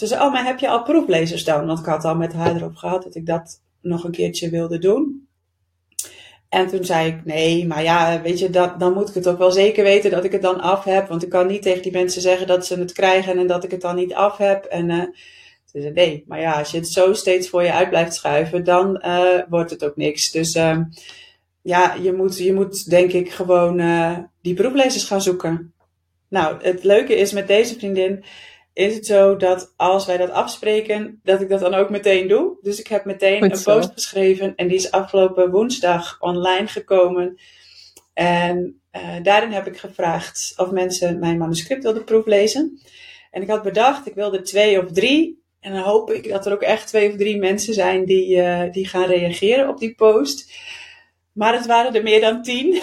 Toen 0.00 0.08
zei 0.08 0.22
oh, 0.22 0.32
maar 0.32 0.44
heb 0.44 0.58
je 0.58 0.68
al 0.68 0.82
proeflezers 0.82 1.44
dan? 1.44 1.66
Want 1.66 1.78
ik 1.78 1.84
had 1.84 2.04
al 2.04 2.16
met 2.16 2.32
haar 2.32 2.56
erop 2.56 2.76
gehad 2.76 3.02
dat 3.02 3.14
ik 3.14 3.26
dat 3.26 3.60
nog 3.80 4.04
een 4.04 4.10
keertje 4.10 4.50
wilde 4.50 4.78
doen. 4.78 5.28
En 6.48 6.66
toen 6.66 6.84
zei 6.84 7.08
ik, 7.08 7.24
nee, 7.24 7.66
maar 7.66 7.82
ja, 7.82 8.20
weet 8.22 8.38
je, 8.38 8.50
dat, 8.50 8.80
dan 8.80 8.92
moet 8.92 9.08
ik 9.08 9.14
het 9.14 9.28
ook 9.28 9.38
wel 9.38 9.52
zeker 9.52 9.84
weten 9.84 10.10
dat 10.10 10.24
ik 10.24 10.32
het 10.32 10.42
dan 10.42 10.60
af 10.60 10.84
heb. 10.84 11.08
Want 11.08 11.22
ik 11.22 11.28
kan 11.28 11.46
niet 11.46 11.62
tegen 11.62 11.82
die 11.82 11.92
mensen 11.92 12.22
zeggen 12.22 12.46
dat 12.46 12.66
ze 12.66 12.78
het 12.78 12.92
krijgen 12.92 13.38
en 13.38 13.46
dat 13.46 13.64
ik 13.64 13.70
het 13.70 13.80
dan 13.80 13.96
niet 13.96 14.14
af 14.14 14.36
heb. 14.36 14.64
En 14.64 14.88
uh, 14.88 15.02
ze 15.64 15.80
zei, 15.80 15.92
nee, 15.92 16.24
maar 16.26 16.40
ja, 16.40 16.58
als 16.58 16.70
je 16.70 16.76
het 16.76 16.88
zo 16.88 17.12
steeds 17.12 17.48
voor 17.48 17.62
je 17.62 17.72
uit 17.72 17.88
blijft 17.88 18.14
schuiven, 18.14 18.64
dan 18.64 19.02
uh, 19.06 19.40
wordt 19.48 19.70
het 19.70 19.84
ook 19.84 19.96
niks. 19.96 20.30
Dus 20.30 20.54
uh, 20.54 20.78
ja, 21.62 21.94
je 21.94 22.12
moet, 22.12 22.38
je 22.38 22.52
moet 22.52 22.90
denk 22.90 23.12
ik 23.12 23.30
gewoon 23.30 23.78
uh, 23.80 24.18
die 24.42 24.54
proeflezers 24.54 25.04
gaan 25.04 25.22
zoeken. 25.22 25.72
Nou, 26.28 26.56
het 26.62 26.84
leuke 26.84 27.14
is 27.14 27.32
met 27.32 27.46
deze 27.46 27.78
vriendin, 27.78 28.24
is 28.72 28.94
het 28.94 29.06
zo 29.06 29.36
dat 29.36 29.72
als 29.76 30.06
wij 30.06 30.16
dat 30.16 30.30
afspreken, 30.30 31.20
dat 31.22 31.40
ik 31.40 31.48
dat 31.48 31.60
dan 31.60 31.74
ook 31.74 31.90
meteen 31.90 32.28
doe. 32.28 32.58
Dus 32.62 32.80
ik 32.80 32.86
heb 32.86 33.04
meteen 33.04 33.42
een 33.42 33.62
post 33.62 33.90
geschreven 33.92 34.54
en 34.54 34.68
die 34.68 34.76
is 34.76 34.90
afgelopen 34.90 35.50
woensdag 35.50 36.16
online 36.20 36.66
gekomen. 36.66 37.40
En 38.14 38.80
uh, 38.92 39.22
daarin 39.22 39.52
heb 39.52 39.66
ik 39.66 39.78
gevraagd 39.78 40.52
of 40.56 40.70
mensen 40.70 41.18
mijn 41.18 41.38
manuscript 41.38 41.82
wilden 41.82 42.04
proeflezen. 42.04 42.80
En 43.30 43.42
ik 43.42 43.48
had 43.48 43.62
bedacht, 43.62 44.06
ik 44.06 44.14
wilde 44.14 44.42
twee 44.42 44.84
of 44.84 44.92
drie. 44.92 45.42
En 45.60 45.72
dan 45.72 45.82
hoop 45.82 46.10
ik 46.10 46.28
dat 46.28 46.46
er 46.46 46.52
ook 46.52 46.62
echt 46.62 46.86
twee 46.86 47.10
of 47.10 47.16
drie 47.16 47.38
mensen 47.38 47.74
zijn 47.74 48.04
die, 48.04 48.36
uh, 48.36 48.62
die 48.72 48.86
gaan 48.86 49.06
reageren 49.06 49.68
op 49.68 49.78
die 49.78 49.94
post. 49.94 50.52
Maar 51.32 51.54
het 51.54 51.66
waren 51.66 51.94
er 51.94 52.02
meer 52.02 52.20
dan 52.20 52.42
tien. 52.42 52.82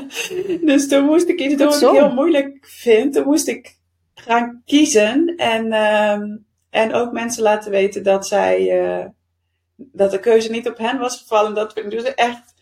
dus 0.70 0.88
toen 0.88 1.04
moest 1.04 1.28
ik 1.28 1.40
iets 1.40 1.56
doen 1.56 1.66
wat 1.66 1.82
ik 1.82 1.88
heel 1.88 2.14
moeilijk 2.14 2.58
vind. 2.60 3.14
Toen 3.14 3.24
moest 3.24 3.48
ik 3.48 3.77
gaan 4.20 4.62
kiezen 4.64 5.34
en, 5.36 5.66
uh, 5.66 6.36
en 6.70 6.94
ook 6.94 7.12
mensen 7.12 7.42
laten 7.42 7.70
weten 7.70 8.02
dat 8.02 8.26
zij, 8.26 8.80
uh, 8.82 9.04
dat 9.76 10.10
de 10.10 10.20
keuze 10.20 10.50
niet 10.50 10.68
op 10.68 10.78
hen 10.78 10.98
was 10.98 11.16
gevallen. 11.16 11.54
Dat 11.54 11.72
vind 11.72 11.92
ik 11.92 11.98
dus 11.98 12.14
echt, 12.14 12.54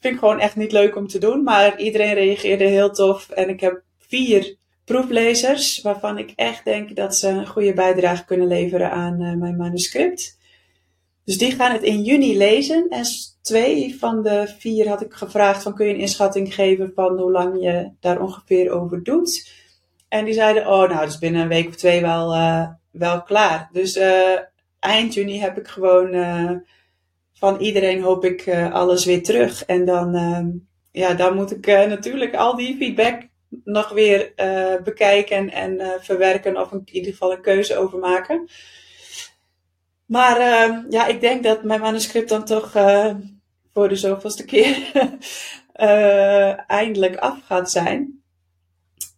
vind 0.00 0.14
ik 0.14 0.20
gewoon 0.20 0.40
echt 0.40 0.56
niet 0.56 0.72
leuk 0.72 0.96
om 0.96 1.06
te 1.06 1.18
doen. 1.18 1.42
Maar 1.42 1.78
iedereen 1.78 2.14
reageerde 2.14 2.64
heel 2.64 2.90
tof 2.90 3.30
en 3.30 3.48
ik 3.48 3.60
heb 3.60 3.82
vier 3.98 4.56
proeflezers 4.84 5.80
waarvan 5.80 6.18
ik 6.18 6.32
echt 6.36 6.64
denk 6.64 6.96
dat 6.96 7.16
ze 7.16 7.28
een 7.28 7.46
goede 7.46 7.72
bijdrage 7.72 8.24
kunnen 8.24 8.46
leveren 8.46 8.90
aan 8.90 9.20
uh, 9.20 9.34
mijn 9.34 9.56
manuscript. 9.56 10.38
Dus 11.24 11.38
die 11.38 11.52
gaan 11.52 11.72
het 11.72 11.82
in 11.82 12.02
juni 12.02 12.36
lezen. 12.36 12.86
En 12.88 13.04
twee 13.42 13.98
van 13.98 14.22
de 14.22 14.54
vier 14.58 14.88
had 14.88 15.00
ik 15.00 15.12
gevraagd 15.12 15.62
van 15.62 15.74
kun 15.74 15.86
je 15.86 15.94
een 15.94 16.00
inschatting 16.00 16.54
geven 16.54 16.92
van 16.94 17.18
hoe 17.18 17.30
lang 17.30 17.62
je 17.62 17.90
daar 18.00 18.20
ongeveer 18.20 18.70
over 18.70 19.02
doet. 19.02 19.50
En 20.12 20.24
die 20.24 20.34
zeiden, 20.34 20.66
oh 20.66 20.88
nou, 20.88 21.04
dus 21.04 21.18
binnen 21.18 21.42
een 21.42 21.48
week 21.48 21.68
of 21.68 21.76
twee 21.76 22.00
wel, 22.00 22.34
uh, 22.34 22.68
wel 22.90 23.22
klaar. 23.22 23.68
Dus 23.72 23.96
uh, 23.96 24.38
eind 24.78 25.14
juni 25.14 25.40
heb 25.40 25.58
ik 25.58 25.68
gewoon 25.68 26.14
uh, 26.14 26.50
van 27.32 27.60
iedereen 27.60 28.02
hoop 28.02 28.24
ik 28.24 28.48
alles 28.72 29.04
weer 29.04 29.22
terug. 29.22 29.64
En 29.64 29.84
dan, 29.84 30.14
ehm, 30.14 30.48
ja, 30.90 31.14
dan 31.14 31.34
moet 31.34 31.50
ik 31.50 31.66
natuurlijk 31.66 32.34
al 32.34 32.56
die 32.56 32.76
feedback 32.76 33.22
nog 33.64 33.88
weer 33.88 34.32
bekijken 34.84 35.50
en 35.52 36.00
verwerken 36.00 36.60
of 36.60 36.72
in 36.72 36.82
ieder 36.84 37.12
geval 37.12 37.32
een 37.32 37.42
keuze 37.42 37.76
over 37.76 37.98
maken. 37.98 38.48
Maar 40.06 40.36
ehm, 40.36 40.82
ja, 40.88 41.06
ik 41.06 41.20
denk 41.20 41.42
dat 41.42 41.64
mijn 41.64 41.80
manuscript 41.80 42.28
dan 42.28 42.44
toch 42.44 42.72
voor 43.72 43.88
de 43.88 43.96
zoveelste 43.96 44.44
keer 44.44 44.92
eindelijk 46.66 47.16
af 47.16 47.38
gaat 47.46 47.70
zijn. 47.70 48.21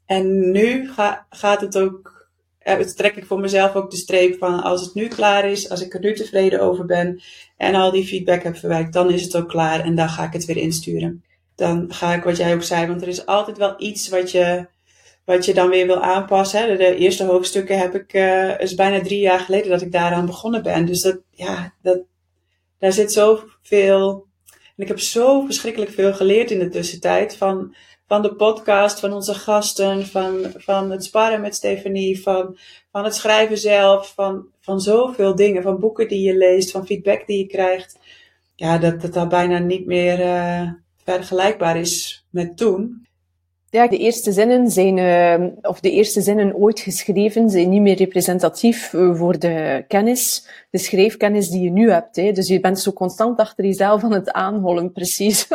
En 0.06 0.50
nu 0.50 0.92
ga, 0.92 1.26
gaat 1.30 1.60
het 1.60 1.78
ook, 1.78 2.28
het 2.58 2.96
trek 2.96 3.16
ik 3.16 3.26
voor 3.26 3.40
mezelf 3.40 3.74
ook 3.74 3.90
de 3.90 3.96
streep 3.96 4.38
van 4.38 4.62
als 4.62 4.80
het 4.80 4.94
nu 4.94 5.08
klaar 5.08 5.50
is, 5.50 5.70
als 5.70 5.80
ik 5.80 5.94
er 5.94 6.00
nu 6.00 6.14
tevreden 6.14 6.60
over 6.60 6.84
ben 6.84 7.22
en 7.56 7.74
al 7.74 7.90
die 7.90 8.06
feedback 8.06 8.42
heb 8.42 8.56
verwerkt, 8.56 8.92
dan 8.92 9.10
is 9.10 9.22
het 9.22 9.36
ook 9.36 9.48
klaar 9.48 9.80
en 9.80 9.94
dan 9.94 10.08
ga 10.08 10.24
ik 10.24 10.32
het 10.32 10.44
weer 10.44 10.56
insturen. 10.56 11.24
Dan 11.54 11.92
ga 11.92 12.14
ik 12.14 12.24
wat 12.24 12.36
jij 12.36 12.54
ook 12.54 12.62
zei, 12.62 12.86
want 12.86 13.02
er 13.02 13.08
is 13.08 13.26
altijd 13.26 13.58
wel 13.58 13.74
iets 13.78 14.08
wat 14.08 14.30
je, 14.30 14.66
wat 15.24 15.44
je 15.44 15.54
dan 15.54 15.68
weer 15.68 15.86
wil 15.86 16.02
aanpassen. 16.02 16.78
De 16.78 16.96
eerste 16.96 17.24
hoofdstukken 17.24 17.78
heb 17.78 17.94
ik, 17.94 18.14
uh, 18.14 18.60
is 18.60 18.74
bijna 18.74 19.00
drie 19.00 19.20
jaar 19.20 19.40
geleden 19.40 19.70
dat 19.70 19.82
ik 19.82 19.92
daaraan 19.92 20.26
begonnen 20.26 20.62
ben. 20.62 20.86
Dus 20.86 21.00
dat, 21.00 21.18
ja, 21.30 21.74
dat, 21.82 21.98
daar 22.78 22.92
zit 22.92 23.12
zoveel, 23.12 24.26
en 24.76 24.82
ik 24.82 24.88
heb 24.88 25.00
zo 25.00 25.44
verschrikkelijk 25.44 25.90
veel 25.90 26.14
geleerd 26.14 26.50
in 26.50 26.58
de 26.58 26.68
tussentijd 26.68 27.36
van, 27.36 27.74
van 28.14 28.22
de 28.22 28.34
podcast, 28.34 29.00
van 29.00 29.12
onze 29.12 29.34
gasten, 29.34 30.06
van, 30.06 30.52
van 30.56 30.90
het 30.90 31.04
sparren 31.04 31.40
met 31.40 31.54
Stefanie, 31.54 32.22
van, 32.22 32.58
van 32.92 33.04
het 33.04 33.14
schrijven 33.14 33.58
zelf, 33.58 34.12
van, 34.14 34.46
van 34.60 34.80
zoveel 34.80 35.34
dingen, 35.34 35.62
van 35.62 35.80
boeken 35.80 36.08
die 36.08 36.20
je 36.20 36.36
leest, 36.36 36.70
van 36.70 36.86
feedback 36.86 37.26
die 37.26 37.38
je 37.38 37.46
krijgt. 37.46 37.98
Ja, 38.54 38.78
dat 38.78 39.00
dat, 39.00 39.12
dat 39.12 39.28
bijna 39.28 39.58
niet 39.58 39.86
meer 39.86 40.20
uh, 40.20 40.70
vergelijkbaar 41.04 41.76
is 41.76 42.26
met 42.30 42.56
toen. 42.56 43.06
Ja, 43.70 43.88
de 43.88 43.98
eerste 43.98 44.32
zinnen 44.32 44.70
zijn, 44.70 44.96
uh, 44.96 45.48
of 45.62 45.80
de 45.80 45.90
eerste 45.90 46.20
zinnen 46.20 46.54
ooit 46.54 46.80
geschreven, 46.80 47.50
zijn 47.50 47.68
niet 47.68 47.80
meer 47.80 47.96
representatief 47.96 48.92
uh, 48.92 49.14
voor 49.14 49.38
de 49.38 49.84
kennis, 49.88 50.48
de 50.70 50.78
schrijfkennis 50.78 51.48
die 51.48 51.62
je 51.62 51.70
nu 51.70 51.90
hebt. 51.90 52.16
Hè. 52.16 52.32
Dus 52.32 52.48
je 52.48 52.60
bent 52.60 52.80
zo 52.80 52.92
constant 52.92 53.38
achter 53.38 53.64
jezelf 53.64 54.04
aan 54.04 54.12
het 54.12 54.32
aanhollen, 54.32 54.92
precies. 54.98 55.48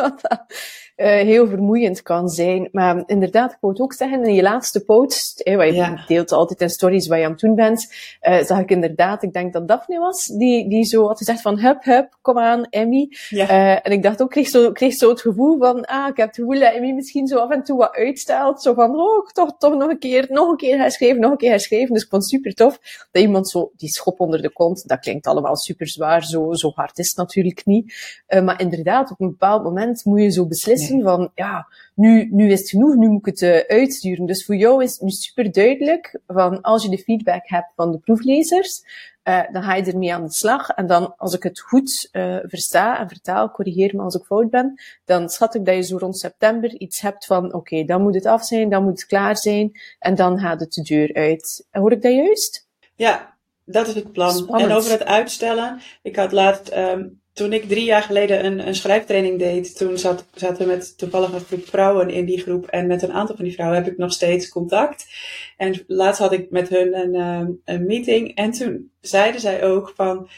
Uh, 1.00 1.06
heel 1.06 1.48
vermoeiend 1.48 2.02
kan 2.02 2.28
zijn. 2.28 2.68
Maar 2.72 3.02
inderdaad, 3.06 3.52
ik 3.52 3.58
wou 3.60 3.72
het 3.72 3.82
ook 3.82 3.92
zeggen, 3.92 4.24
in 4.24 4.34
je 4.34 4.42
laatste 4.42 4.84
post, 4.84 5.40
hè, 5.44 5.56
wat 5.56 5.66
je 5.66 5.74
ja. 5.74 6.04
deelt 6.06 6.32
altijd 6.32 6.60
in 6.60 6.70
stories 6.70 7.06
wat 7.06 7.18
je 7.18 7.24
aan 7.24 7.30
het 7.30 7.40
doen 7.40 7.54
bent, 7.54 7.92
uh, 8.22 8.42
zag 8.42 8.58
ik 8.58 8.70
inderdaad, 8.70 9.22
ik 9.22 9.32
denk 9.32 9.52
dat 9.52 9.68
Daphne 9.68 9.98
was, 9.98 10.26
die, 10.26 10.68
die 10.68 10.84
zo 10.84 11.06
had 11.06 11.18
gezegd 11.18 11.40
van, 11.40 11.58
hup, 11.58 11.84
hup, 11.84 12.18
kom 12.22 12.38
aan, 12.38 12.66
Emmy. 12.70 13.08
Ja. 13.28 13.50
Uh, 13.50 13.86
en 13.86 13.92
ik 13.92 14.02
dacht 14.02 14.22
ook, 14.22 14.30
kreeg 14.30 14.48
zo, 14.48 14.72
kreeg 14.72 14.94
zo 14.94 15.08
het 15.08 15.20
gevoel 15.20 15.58
van, 15.58 15.84
ah, 15.84 16.08
ik 16.08 16.16
heb 16.16 16.26
het 16.26 16.36
gevoel 16.36 16.60
dat 16.60 16.74
Emmy 16.74 16.92
misschien 16.92 17.26
zo 17.26 17.38
af 17.38 17.50
en 17.50 17.62
toe 17.62 17.78
wat 17.78 17.94
uitstelt. 17.94 18.62
Zo 18.62 18.74
van, 18.74 19.00
oh, 19.00 19.26
toch, 19.26 19.56
toch 19.58 19.74
nog 19.74 19.90
een 19.90 19.98
keer, 19.98 20.26
nog 20.28 20.50
een 20.50 20.56
keer 20.56 20.78
herschrijven, 20.78 21.20
nog 21.20 21.30
een 21.30 21.36
keer 21.36 21.50
herschrijven. 21.50 21.94
Dus 21.94 22.02
ik 22.02 22.08
vond 22.08 22.22
het 22.22 22.30
super 22.30 22.54
tof 22.54 22.78
dat 23.12 23.22
iemand 23.22 23.48
zo, 23.48 23.70
die 23.76 23.88
schop 23.88 24.20
onder 24.20 24.42
de 24.42 24.52
kont, 24.52 24.88
dat 24.88 24.98
klinkt 24.98 25.26
allemaal 25.26 25.56
super 25.56 25.88
zwaar, 25.88 26.24
zo, 26.24 26.52
zo 26.52 26.72
hard 26.74 26.98
is 26.98 27.08
het 27.08 27.16
natuurlijk 27.16 27.66
niet. 27.66 27.94
Uh, 28.28 28.42
maar 28.42 28.60
inderdaad, 28.60 29.10
op 29.10 29.20
een 29.20 29.28
bepaald 29.28 29.62
moment 29.62 30.04
moet 30.04 30.20
je 30.20 30.30
zo 30.30 30.46
beslissen 30.46 30.89
van, 31.02 31.30
ja, 31.34 31.66
nu, 31.94 32.28
nu 32.30 32.50
is 32.50 32.60
het 32.60 32.68
genoeg, 32.68 32.94
nu 32.94 33.08
moet 33.08 33.26
ik 33.26 33.26
het 33.26 33.40
uh, 33.40 33.78
uitsturen. 33.78 34.26
Dus 34.26 34.44
voor 34.44 34.56
jou 34.56 34.82
is 34.82 34.92
het 34.92 35.00
nu 35.00 35.10
super 35.10 35.52
duidelijk 35.52 36.18
van, 36.26 36.60
als 36.60 36.82
je 36.82 36.88
de 36.88 36.98
feedback 36.98 37.48
hebt 37.48 37.72
van 37.76 37.92
de 37.92 37.98
proeflezers, 37.98 38.82
uh, 39.24 39.42
dan 39.52 39.62
ga 39.62 39.74
je 39.74 39.84
ermee 39.84 40.14
aan 40.14 40.24
de 40.24 40.32
slag. 40.32 40.68
En 40.68 40.86
dan, 40.86 41.14
als 41.16 41.34
ik 41.34 41.42
het 41.42 41.60
goed 41.60 42.08
uh, 42.12 42.36
versta 42.42 42.98
en 42.98 43.08
vertaal, 43.08 43.50
corrigeer 43.50 43.96
me 43.96 44.02
als 44.02 44.14
ik 44.14 44.24
fout 44.24 44.50
ben, 44.50 44.80
dan 45.04 45.28
schat 45.28 45.54
ik 45.54 45.64
dat 45.64 45.74
je 45.74 45.82
zo 45.82 45.96
rond 45.96 46.18
september 46.18 46.78
iets 46.78 47.00
hebt 47.00 47.26
van, 47.26 47.44
oké, 47.44 47.56
okay, 47.56 47.84
dan 47.84 48.02
moet 48.02 48.14
het 48.14 48.26
af 48.26 48.44
zijn, 48.44 48.68
dan 48.68 48.82
moet 48.82 49.00
het 49.00 49.06
klaar 49.06 49.36
zijn, 49.36 49.80
en 49.98 50.14
dan 50.14 50.38
gaat 50.38 50.60
het 50.60 50.72
de 50.72 50.82
deur 50.82 51.14
uit. 51.14 51.66
Hoor 51.70 51.92
ik 51.92 52.02
dat 52.02 52.14
juist? 52.14 52.68
Ja, 52.94 53.36
dat 53.64 53.86
is 53.86 53.94
het 53.94 54.12
plan. 54.12 54.32
Spannend. 54.32 54.70
En 54.70 54.76
over 54.76 54.90
het 54.90 55.04
uitstellen, 55.04 55.80
ik 56.02 56.16
had 56.16 56.32
laatst, 56.32 56.76
um, 56.76 57.20
toen 57.40 57.52
ik 57.52 57.68
drie 57.68 57.84
jaar 57.84 58.02
geleden 58.02 58.44
een, 58.44 58.66
een 58.66 58.74
schrijftraining 58.74 59.38
deed, 59.38 59.76
toen 59.76 59.98
zat, 59.98 60.24
zaten 60.34 60.58
we 60.58 60.72
met 60.72 60.98
toevallig 60.98 61.32
een 61.32 61.40
groep 61.40 61.68
vrouwen 61.68 62.10
in 62.10 62.24
die 62.24 62.40
groep. 62.40 62.66
En 62.66 62.86
met 62.86 63.02
een 63.02 63.12
aantal 63.12 63.36
van 63.36 63.44
die 63.44 63.54
vrouwen 63.54 63.82
heb 63.82 63.92
ik 63.92 63.98
nog 63.98 64.12
steeds 64.12 64.48
contact. 64.48 65.06
En 65.56 65.84
laatst 65.86 66.20
had 66.20 66.32
ik 66.32 66.50
met 66.50 66.68
hun 66.68 66.94
een, 66.94 67.14
um, 67.14 67.60
een 67.64 67.86
meeting. 67.86 68.34
En 68.34 68.50
toen 68.50 68.90
zeiden 69.00 69.40
zij 69.40 69.64
ook 69.64 69.92
van, 69.96 70.28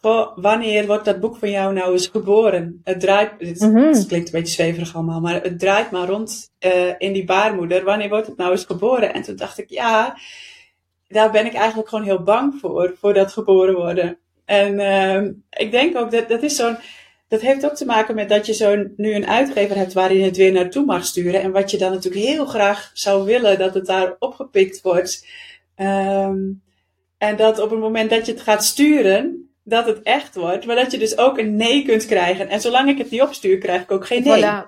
goh, 0.00 0.36
wanneer 0.36 0.86
wordt 0.86 1.04
dat 1.04 1.20
boek 1.20 1.36
van 1.36 1.50
jou 1.50 1.74
nou 1.74 1.92
eens 1.92 2.06
geboren? 2.06 2.80
Het 2.84 3.00
draait, 3.00 3.30
het, 3.38 3.60
mm 3.60 3.76
-hmm. 3.76 3.92
het 3.92 4.06
klinkt 4.06 4.26
een 4.26 4.40
beetje 4.40 4.54
zweverig 4.54 4.94
allemaal, 4.94 5.20
maar 5.20 5.42
het 5.42 5.58
draait 5.58 5.90
maar 5.90 6.08
rond 6.08 6.50
uh, 6.66 6.94
in 6.98 7.12
die 7.12 7.24
baarmoeder. 7.24 7.84
Wanneer 7.84 8.08
wordt 8.08 8.26
het 8.26 8.36
nou 8.36 8.50
eens 8.50 8.64
geboren? 8.64 9.14
En 9.14 9.22
toen 9.22 9.36
dacht 9.36 9.58
ik, 9.58 9.70
ja, 9.70 10.18
daar 11.08 11.30
ben 11.30 11.46
ik 11.46 11.54
eigenlijk 11.54 11.88
gewoon 11.88 12.04
heel 12.04 12.22
bang 12.22 12.54
voor, 12.60 12.94
voor 12.98 13.14
dat 13.14 13.32
geboren 13.32 13.74
worden. 13.74 14.18
En 14.48 14.74
uh, 14.74 15.30
ik 15.50 15.70
denk 15.70 15.96
ook 15.96 16.10
dat 16.10 16.28
dat 16.28 16.42
is 16.42 16.56
zo'n. 16.56 16.76
Dat 17.28 17.40
heeft 17.40 17.64
ook 17.64 17.74
te 17.74 17.84
maken 17.84 18.14
met 18.14 18.28
dat 18.28 18.46
je 18.46 18.54
zo 18.54 18.84
nu 18.96 19.14
een 19.14 19.26
uitgever 19.26 19.76
hebt 19.76 19.92
waar 19.92 20.14
je 20.14 20.24
het 20.24 20.36
weer 20.36 20.52
naartoe 20.52 20.84
mag 20.84 21.04
sturen. 21.04 21.42
En 21.42 21.50
wat 21.50 21.70
je 21.70 21.78
dan 21.78 21.92
natuurlijk 21.92 22.24
heel 22.24 22.46
graag 22.46 22.90
zou 22.94 23.24
willen 23.24 23.58
dat 23.58 23.74
het 23.74 23.86
daar 23.86 24.16
opgepikt 24.18 24.80
wordt. 24.80 25.26
Um, 25.76 26.62
en 27.18 27.36
dat 27.36 27.58
op 27.58 27.70
het 27.70 27.80
moment 27.80 28.10
dat 28.10 28.26
je 28.26 28.32
het 28.32 28.40
gaat 28.40 28.64
sturen, 28.64 29.50
dat 29.64 29.86
het 29.86 30.02
echt 30.02 30.34
wordt. 30.34 30.66
Maar 30.66 30.76
dat 30.76 30.90
je 30.90 30.98
dus 30.98 31.18
ook 31.18 31.38
een 31.38 31.56
nee 31.56 31.84
kunt 31.84 32.06
krijgen. 32.06 32.48
En 32.48 32.60
zolang 32.60 32.88
ik 32.88 32.98
het 32.98 33.10
niet 33.10 33.22
opstuur, 33.22 33.58
krijg 33.58 33.82
ik 33.82 33.90
ook 33.90 34.06
geen 34.06 34.22
nee. 34.22 34.42
Voilà. 34.42 34.66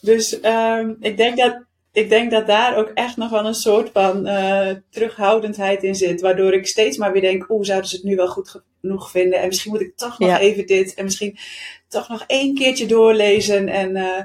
Dus 0.00 0.44
um, 0.44 0.96
ik 1.00 1.16
denk 1.16 1.36
dat 1.36 1.66
ik 1.92 2.08
denk 2.08 2.30
dat 2.30 2.46
daar 2.46 2.76
ook 2.76 2.90
echt 2.94 3.16
nog 3.16 3.30
wel 3.30 3.46
een 3.46 3.54
soort 3.54 3.90
van 3.92 4.26
uh, 4.28 4.70
terughoudendheid 4.90 5.82
in 5.82 5.94
zit. 5.94 6.20
Waardoor 6.20 6.52
ik 6.52 6.66
steeds 6.66 6.96
maar 6.96 7.12
weer 7.12 7.22
denk, 7.22 7.50
oeh, 7.50 7.64
zouden 7.64 7.90
ze 7.90 7.96
het 7.96 8.04
nu 8.04 8.16
wel 8.16 8.28
goed 8.28 8.62
genoeg 8.80 9.10
vinden. 9.10 9.40
En 9.40 9.46
misschien 9.46 9.70
moet 9.70 9.80
ik 9.80 9.96
toch 9.96 10.18
nog 10.18 10.38
even 10.38 10.66
dit. 10.66 10.94
En 10.94 11.04
misschien 11.04 11.38
toch 11.88 12.08
nog 12.08 12.24
één 12.26 12.54
keertje 12.54 12.86
doorlezen. 12.86 13.68
En 13.68 13.96
uh, 13.96 14.20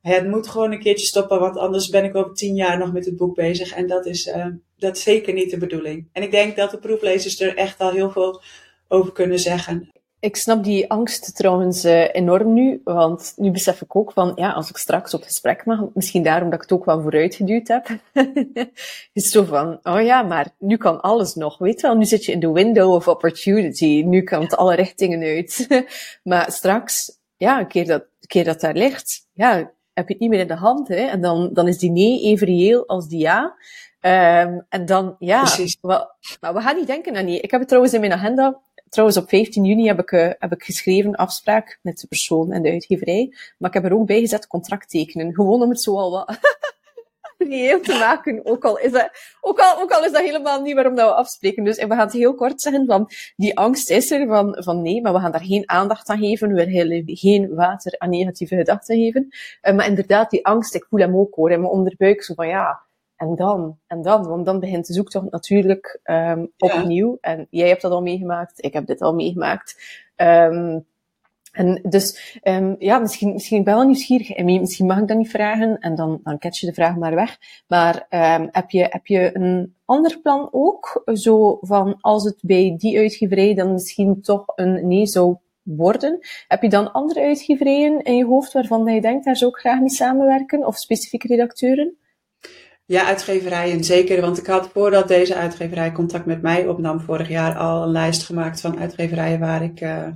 het 0.00 0.28
moet 0.28 0.48
gewoon 0.48 0.72
een 0.72 0.82
keertje 0.82 1.06
stoppen. 1.06 1.40
Want 1.40 1.56
anders 1.56 1.88
ben 1.88 2.04
ik 2.04 2.16
over 2.16 2.34
tien 2.34 2.54
jaar 2.54 2.78
nog 2.78 2.92
met 2.92 3.04
het 3.04 3.16
boek 3.16 3.34
bezig. 3.34 3.72
En 3.72 3.86
dat 3.86 4.06
is, 4.06 4.26
uh, 4.26 4.46
dat 4.76 4.96
is 4.96 5.02
zeker 5.02 5.32
niet 5.32 5.50
de 5.50 5.58
bedoeling. 5.58 6.08
En 6.12 6.22
ik 6.22 6.30
denk 6.30 6.56
dat 6.56 6.70
de 6.70 6.78
proeflezers 6.78 7.40
er 7.40 7.56
echt 7.56 7.80
al 7.80 7.90
heel 7.90 8.10
veel 8.10 8.42
over 8.88 9.12
kunnen 9.12 9.38
zeggen. 9.38 9.90
Ik 10.20 10.36
snap 10.36 10.64
die 10.64 10.90
angst 10.90 11.36
trouwens 11.36 11.84
uh, 11.84 12.14
enorm 12.14 12.52
nu, 12.52 12.80
want 12.84 13.32
nu 13.36 13.50
besef 13.50 13.80
ik 13.80 13.96
ook 13.96 14.12
van, 14.12 14.32
ja, 14.34 14.52
als 14.52 14.70
ik 14.70 14.76
straks 14.76 15.14
op 15.14 15.22
gesprek 15.22 15.64
mag, 15.64 15.84
misschien 15.94 16.22
daarom 16.22 16.50
dat 16.50 16.62
ik 16.62 16.68
het 16.68 16.78
ook 16.78 16.84
wel 16.84 17.02
vooruitgeduwd 17.02 17.68
heb, 17.68 17.88
is 19.12 19.30
zo 19.30 19.44
van, 19.44 19.78
oh 19.82 20.02
ja, 20.02 20.22
maar 20.22 20.54
nu 20.58 20.76
kan 20.76 21.00
alles 21.00 21.34
nog, 21.34 21.58
weet 21.58 21.80
wel, 21.80 21.96
nu 21.96 22.04
zit 22.04 22.24
je 22.24 22.32
in 22.32 22.40
de 22.40 22.52
window 22.52 22.92
of 22.92 23.08
opportunity, 23.08 24.02
nu 24.06 24.22
kan 24.22 24.42
het 24.42 24.56
alle 24.56 24.74
richtingen 24.74 25.22
uit. 25.22 25.66
maar 26.30 26.52
straks, 26.52 27.18
ja, 27.36 27.60
een 27.60 27.68
keer 27.68 27.86
dat, 27.86 28.00
een 28.00 28.28
keer 28.28 28.44
dat 28.44 28.60
daar 28.60 28.74
ligt, 28.74 29.26
ja, 29.32 29.54
heb 29.92 30.08
je 30.08 30.12
het 30.12 30.18
niet 30.18 30.30
meer 30.30 30.40
in 30.40 30.48
de 30.48 30.54
hand, 30.54 30.88
hè, 30.88 31.06
en 31.06 31.20
dan, 31.20 31.50
dan 31.52 31.68
is 31.68 31.78
die 31.78 31.90
nee 31.90 32.20
even 32.22 32.46
reëel 32.46 32.86
als 32.86 33.08
die 33.08 33.20
ja. 33.20 33.56
Um, 34.00 34.66
en 34.68 34.86
dan, 34.86 35.16
ja, 35.18 35.44
wel, 35.80 36.10
maar 36.40 36.54
we 36.54 36.60
gaan 36.60 36.76
niet 36.76 36.86
denken 36.86 37.16
aan 37.16 37.24
nee. 37.24 37.40
Ik 37.40 37.50
heb 37.50 37.60
het 37.60 37.68
trouwens 37.68 37.94
in 37.94 38.00
mijn 38.00 38.12
agenda 38.12 38.60
trouwens, 38.88 39.18
op 39.18 39.28
15 39.28 39.64
juni 39.64 39.86
heb 39.86 39.98
ik, 39.98 40.10
uh, 40.10 40.30
heb 40.38 40.52
ik 40.52 40.62
geschreven 40.62 41.14
afspraak 41.14 41.78
met 41.82 41.98
de 41.98 42.06
persoon 42.06 42.52
en 42.52 42.62
de 42.62 42.70
uitgeverij. 42.70 43.34
Maar 43.58 43.68
ik 43.68 43.82
heb 43.82 43.84
er 43.84 43.98
ook 43.98 44.06
bij 44.06 44.20
gezet 44.20 44.46
contract 44.46 44.90
tekenen. 44.90 45.34
Gewoon 45.34 45.62
om 45.62 45.68
het 45.68 45.80
zo 45.80 45.98
al 45.98 46.10
wat 46.10 46.38
reëel 47.48 47.80
te 47.80 47.98
maken. 47.98 48.40
Ook 48.44 48.64
al, 48.64 48.78
is 48.78 48.92
dat, 48.92 49.10
ook, 49.40 49.58
al, 49.58 49.80
ook 49.80 49.90
al 49.90 50.04
is 50.04 50.12
dat 50.12 50.22
helemaal 50.22 50.62
niet 50.62 50.74
waarom 50.74 50.94
dat 50.94 51.08
we 51.08 51.14
afspreken. 51.14 51.64
Dus 51.64 51.76
en 51.76 51.88
we 51.88 51.94
gaan 51.94 52.04
het 52.04 52.12
heel 52.12 52.34
kort 52.34 52.60
zeggen 52.60 52.86
van, 52.86 53.10
die 53.36 53.58
angst 53.58 53.90
is 53.90 54.10
er 54.10 54.26
van, 54.26 54.56
van 54.58 54.82
nee, 54.82 55.00
maar 55.00 55.12
we 55.12 55.20
gaan 55.20 55.32
daar 55.32 55.44
geen 55.44 55.68
aandacht 55.68 56.08
aan 56.08 56.18
geven. 56.18 56.52
We 56.52 56.64
willen 56.64 57.02
geen 57.04 57.54
water 57.54 57.98
aan 57.98 58.10
negatieve 58.10 58.56
gedachten 58.56 58.96
geven. 58.96 59.28
Uh, 59.62 59.74
maar 59.74 59.86
inderdaad, 59.86 60.30
die 60.30 60.46
angst, 60.46 60.74
ik 60.74 60.86
voel 60.88 61.00
hem 61.00 61.16
ook 61.16 61.34
hoor, 61.34 61.50
in 61.50 61.60
mijn 61.60 61.72
onderbuik. 61.72 62.22
Zo 62.22 62.34
van 62.34 62.48
ja, 62.48 62.86
en 63.18 63.34
dan, 63.34 63.78
en 63.86 64.02
dan, 64.02 64.26
want 64.26 64.44
dan 64.44 64.60
begint 64.60 64.86
de 64.86 64.92
zoektocht 64.92 65.30
natuurlijk 65.30 66.00
um, 66.04 66.52
opnieuw. 66.58 67.18
En 67.20 67.46
jij 67.50 67.68
hebt 67.68 67.82
dat 67.82 67.92
al 67.92 68.02
meegemaakt, 68.02 68.64
ik 68.64 68.72
heb 68.72 68.86
dit 68.86 69.00
al 69.00 69.14
meegemaakt. 69.14 69.76
Um, 70.16 70.86
en 71.52 71.80
dus, 71.88 72.38
um, 72.42 72.76
ja, 72.78 72.98
misschien, 72.98 73.32
misschien 73.32 73.64
ben 73.64 73.72
ik 73.72 73.78
wel 73.78 73.86
nieuwsgierig. 73.86 74.30
En 74.30 74.44
misschien 74.44 74.86
mag 74.86 74.98
ik 74.98 75.08
dat 75.08 75.16
niet 75.16 75.30
vragen 75.30 75.78
en 75.78 75.94
dan, 75.94 76.20
dan 76.22 76.38
catch 76.38 76.60
je 76.60 76.66
de 76.66 76.72
vraag 76.72 76.96
maar 76.96 77.14
weg. 77.14 77.38
Maar 77.66 78.06
um, 78.10 78.48
heb, 78.52 78.70
je, 78.70 78.86
heb 78.88 79.06
je 79.06 79.30
een 79.32 79.74
ander 79.84 80.18
plan 80.22 80.48
ook? 80.52 81.02
Zo 81.12 81.58
van, 81.60 81.96
als 82.00 82.24
het 82.24 82.38
bij 82.42 82.74
die 82.76 82.98
uitgeverij 82.98 83.54
dan 83.54 83.72
misschien 83.72 84.20
toch 84.20 84.42
een 84.54 84.88
nee 84.88 85.06
zou 85.06 85.36
worden. 85.62 86.18
Heb 86.48 86.62
je 86.62 86.68
dan 86.68 86.92
andere 86.92 87.20
uitgeverijen 87.20 88.02
in 88.02 88.16
je 88.16 88.24
hoofd 88.24 88.52
waarvan 88.52 88.94
je 88.94 89.00
denkt, 89.00 89.24
daar 89.24 89.36
zou 89.36 89.50
ik 89.50 89.56
graag 89.56 89.80
mee 89.80 89.90
samenwerken? 89.90 90.66
Of 90.66 90.76
specifieke 90.76 91.26
redacteuren? 91.26 91.96
Ja, 92.88 93.04
uitgeverijen 93.04 93.84
zeker. 93.84 94.20
Want 94.20 94.38
ik 94.38 94.46
had 94.46 94.68
voordat 94.72 95.08
deze 95.08 95.34
uitgeverij 95.34 95.92
contact 95.92 96.26
met 96.26 96.42
mij 96.42 96.66
opnam 96.66 97.00
vorig 97.00 97.28
jaar 97.28 97.56
al 97.56 97.82
een 97.82 97.90
lijst 97.90 98.22
gemaakt 98.22 98.60
van 98.60 98.78
uitgeverijen 98.78 99.40
waar 99.40 99.62
ik 99.62 99.80
uh, 99.80 100.06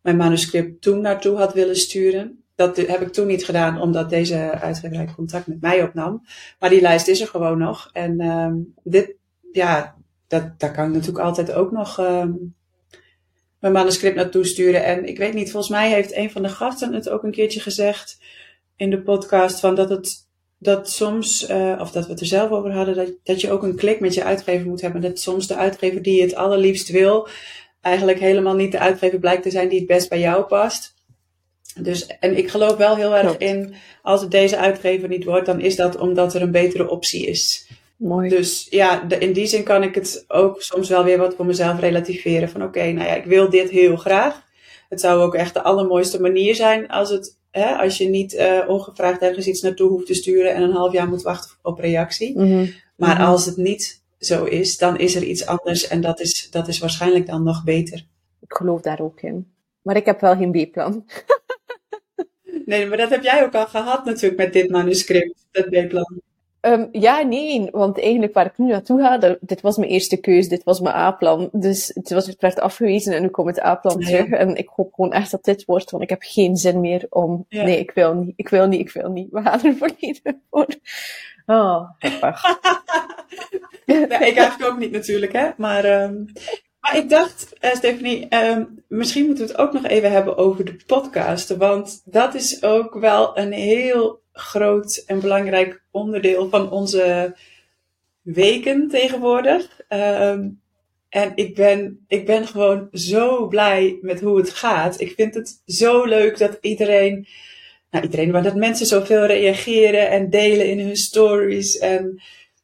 mijn 0.00 0.16
manuscript 0.16 0.82
toen 0.82 1.00
naartoe 1.00 1.36
had 1.36 1.52
willen 1.52 1.76
sturen. 1.76 2.44
Dat 2.54 2.76
heb 2.76 3.00
ik 3.00 3.12
toen 3.12 3.26
niet 3.26 3.44
gedaan 3.44 3.80
omdat 3.80 4.10
deze 4.10 4.50
uitgeverij 4.50 5.08
contact 5.14 5.46
met 5.46 5.60
mij 5.60 5.82
opnam. 5.82 6.26
Maar 6.58 6.70
die 6.70 6.80
lijst 6.80 7.08
is 7.08 7.20
er 7.20 7.26
gewoon 7.26 7.58
nog. 7.58 7.90
En 7.92 8.20
uh, 8.20 8.52
dit, 8.82 9.14
ja, 9.52 9.96
dat, 10.26 10.58
daar 10.58 10.72
kan 10.72 10.86
ik 10.86 10.92
natuurlijk 10.92 11.24
altijd 11.24 11.52
ook 11.52 11.72
nog 11.72 12.00
uh, 12.00 12.24
mijn 13.58 13.72
manuscript 13.72 14.16
naartoe 14.16 14.44
sturen. 14.44 14.84
En 14.84 15.04
ik 15.04 15.18
weet 15.18 15.34
niet, 15.34 15.50
volgens 15.50 15.72
mij 15.72 15.90
heeft 15.90 16.16
een 16.16 16.30
van 16.30 16.42
de 16.42 16.48
gasten 16.48 16.94
het 16.94 17.08
ook 17.08 17.22
een 17.22 17.30
keertje 17.30 17.60
gezegd 17.60 18.18
in 18.76 18.90
de 18.90 19.02
podcast 19.02 19.60
van 19.60 19.74
dat 19.74 19.88
het 19.88 20.30
dat 20.62 20.90
soms, 20.90 21.50
uh, 21.50 21.78
of 21.80 21.90
dat 21.90 22.04
we 22.04 22.10
het 22.10 22.20
er 22.20 22.26
zelf 22.26 22.50
over 22.50 22.72
hadden, 22.72 22.94
dat, 22.94 23.12
dat 23.22 23.40
je 23.40 23.50
ook 23.50 23.62
een 23.62 23.76
klik 23.76 24.00
met 24.00 24.14
je 24.14 24.24
uitgever 24.24 24.66
moet 24.66 24.80
hebben. 24.80 25.00
Dat 25.00 25.20
soms 25.20 25.46
de 25.46 25.56
uitgever 25.56 26.02
die 26.02 26.14
je 26.14 26.22
het 26.22 26.34
allerliefst 26.34 26.88
wil, 26.88 27.28
eigenlijk 27.80 28.18
helemaal 28.18 28.54
niet 28.54 28.72
de 28.72 28.78
uitgever 28.78 29.18
blijkt 29.18 29.42
te 29.42 29.50
zijn 29.50 29.68
die 29.68 29.78
het 29.78 29.86
best 29.86 30.08
bij 30.08 30.20
jou 30.20 30.42
past. 30.44 30.94
Dus, 31.80 32.06
en 32.06 32.36
ik 32.36 32.50
geloof 32.50 32.76
wel 32.76 32.96
heel 32.96 33.16
erg 33.16 33.36
in, 33.36 33.74
als 34.02 34.20
het 34.20 34.30
deze 34.30 34.56
uitgever 34.56 35.08
niet 35.08 35.24
wordt, 35.24 35.46
dan 35.46 35.60
is 35.60 35.76
dat 35.76 35.96
omdat 35.96 36.34
er 36.34 36.42
een 36.42 36.50
betere 36.50 36.88
optie 36.88 37.26
is. 37.26 37.66
Mooi. 37.96 38.28
Dus 38.28 38.66
ja, 38.70 39.04
de, 39.04 39.18
in 39.18 39.32
die 39.32 39.46
zin 39.46 39.62
kan 39.62 39.82
ik 39.82 39.94
het 39.94 40.24
ook 40.28 40.62
soms 40.62 40.88
wel 40.88 41.04
weer 41.04 41.18
wat 41.18 41.34
voor 41.34 41.46
mezelf 41.46 41.80
relativeren. 41.80 42.48
Van 42.48 42.62
oké, 42.62 42.78
okay, 42.78 42.92
nou 42.92 43.08
ja, 43.08 43.14
ik 43.14 43.24
wil 43.24 43.50
dit 43.50 43.70
heel 43.70 43.96
graag. 43.96 44.42
Het 44.88 45.00
zou 45.00 45.20
ook 45.20 45.34
echt 45.34 45.54
de 45.54 45.62
allermooiste 45.62 46.20
manier 46.20 46.54
zijn 46.54 46.88
als 46.88 47.10
het 47.10 47.40
Hè, 47.52 47.74
als 47.74 47.98
je 47.98 48.08
niet 48.08 48.34
uh, 48.34 48.64
ongevraagd 48.68 49.20
ergens 49.20 49.46
iets 49.46 49.60
naartoe 49.60 49.88
hoeft 49.88 50.06
te 50.06 50.14
sturen 50.14 50.54
en 50.54 50.62
een 50.62 50.72
half 50.72 50.92
jaar 50.92 51.08
moet 51.08 51.22
wachten 51.22 51.56
op 51.62 51.78
reactie. 51.78 52.38
Mm 52.38 52.46
-hmm. 52.46 52.72
Maar 52.96 53.14
mm 53.14 53.20
-hmm. 53.20 53.30
als 53.30 53.46
het 53.46 53.56
niet 53.56 54.02
zo 54.18 54.44
is, 54.44 54.78
dan 54.78 54.98
is 54.98 55.14
er 55.14 55.22
iets 55.22 55.46
anders 55.46 55.88
en 55.88 56.00
dat 56.00 56.20
is, 56.20 56.50
dat 56.50 56.68
is 56.68 56.78
waarschijnlijk 56.78 57.26
dan 57.26 57.42
nog 57.42 57.64
beter. 57.64 58.06
Ik 58.40 58.52
geloof 58.52 58.80
daar 58.80 59.00
ook 59.00 59.20
in. 59.20 59.52
Maar 59.82 59.96
ik 59.96 60.06
heb 60.06 60.20
wel 60.20 60.36
geen 60.36 60.50
B-plan. 60.50 61.04
nee, 62.66 62.86
maar 62.86 62.96
dat 62.96 63.10
heb 63.10 63.22
jij 63.22 63.44
ook 63.44 63.54
al 63.54 63.66
gehad 63.66 64.04
natuurlijk 64.04 64.36
met 64.36 64.52
dit 64.52 64.70
manuscript, 64.70 65.46
dat 65.50 65.68
B-plan. 65.68 66.20
Um, 66.66 66.88
ja, 66.92 67.22
nee, 67.22 67.68
want 67.70 68.00
eigenlijk 68.00 68.34
waar 68.34 68.46
ik 68.46 68.58
nu 68.58 68.66
naartoe 68.66 69.00
ga, 69.00 69.18
dat, 69.18 69.38
dit 69.40 69.60
was 69.60 69.76
mijn 69.76 69.90
eerste 69.90 70.16
keus, 70.16 70.48
dit 70.48 70.64
was 70.64 70.80
mijn 70.80 70.94
A-plan. 70.94 71.48
Dus 71.52 71.90
het, 71.94 72.10
was, 72.10 72.26
het 72.26 72.40
werd 72.40 72.60
afgewezen 72.60 73.14
en 73.14 73.22
nu 73.22 73.28
komt 73.28 73.48
het 73.48 73.64
A-plan 73.64 73.98
ja. 73.98 74.06
terug. 74.06 74.30
En 74.30 74.56
ik 74.56 74.68
hoop 74.68 74.94
gewoon 74.94 75.12
echt 75.12 75.30
dat 75.30 75.44
dit 75.44 75.64
wordt, 75.64 75.90
want 75.90 76.02
ik 76.02 76.08
heb 76.08 76.22
geen 76.22 76.56
zin 76.56 76.80
meer 76.80 77.06
om, 77.10 77.44
ja. 77.48 77.64
nee, 77.64 77.78
ik 77.78 77.90
wil 77.90 78.14
niet, 78.14 78.32
ik 78.36 78.48
wil 78.48 78.66
niet, 78.66 78.80
ik 78.80 78.90
wil 78.90 79.10
niet. 79.10 79.28
We 79.30 79.42
gaan 79.42 79.64
er 79.64 79.76
volledig 79.76 80.34
voor. 80.50 80.66
Oh, 81.46 81.90
grappig. 81.98 82.60
nee, 83.86 84.06
ik 84.06 84.36
eigenlijk 84.36 84.64
ook 84.64 84.78
niet 84.78 84.92
natuurlijk, 84.92 85.32
hè. 85.32 85.50
Maar, 85.56 86.02
um, 86.02 86.32
maar 86.80 86.96
ik 86.96 87.08
dacht, 87.08 87.52
uh, 87.60 87.74
Stephanie, 87.74 88.34
um, 88.34 88.84
misschien 88.88 89.26
moeten 89.26 89.46
we 89.46 89.52
het 89.52 89.60
ook 89.60 89.72
nog 89.72 89.86
even 89.86 90.10
hebben 90.10 90.36
over 90.36 90.64
de 90.64 90.76
podcast. 90.86 91.56
Want 91.56 92.02
dat 92.04 92.34
is 92.34 92.62
ook 92.62 92.94
wel 92.94 93.38
een 93.38 93.52
heel 93.52 94.21
groot 94.32 95.02
en 95.06 95.20
belangrijk 95.20 95.82
onderdeel 95.90 96.48
van 96.48 96.70
onze 96.70 97.36
weken 98.22 98.88
tegenwoordig. 98.88 99.80
Um, 99.88 100.60
en 101.08 101.32
ik 101.34 101.54
ben, 101.54 102.04
ik 102.08 102.26
ben 102.26 102.46
gewoon 102.46 102.88
zo 102.92 103.46
blij 103.48 103.98
met 104.00 104.20
hoe 104.20 104.36
het 104.36 104.50
gaat. 104.50 105.00
Ik 105.00 105.12
vind 105.16 105.34
het 105.34 105.62
zo 105.66 106.04
leuk 106.04 106.38
dat 106.38 106.58
iedereen, 106.60 107.26
nou 107.90 108.04
iedereen, 108.04 108.30
maar 108.30 108.42
dat 108.42 108.54
mensen 108.54 108.86
zoveel 108.86 109.26
reageren 109.26 110.10
en 110.10 110.30
delen 110.30 110.68
in 110.68 110.80
hun 110.80 110.96
stories. 110.96 111.78
En 111.78 112.22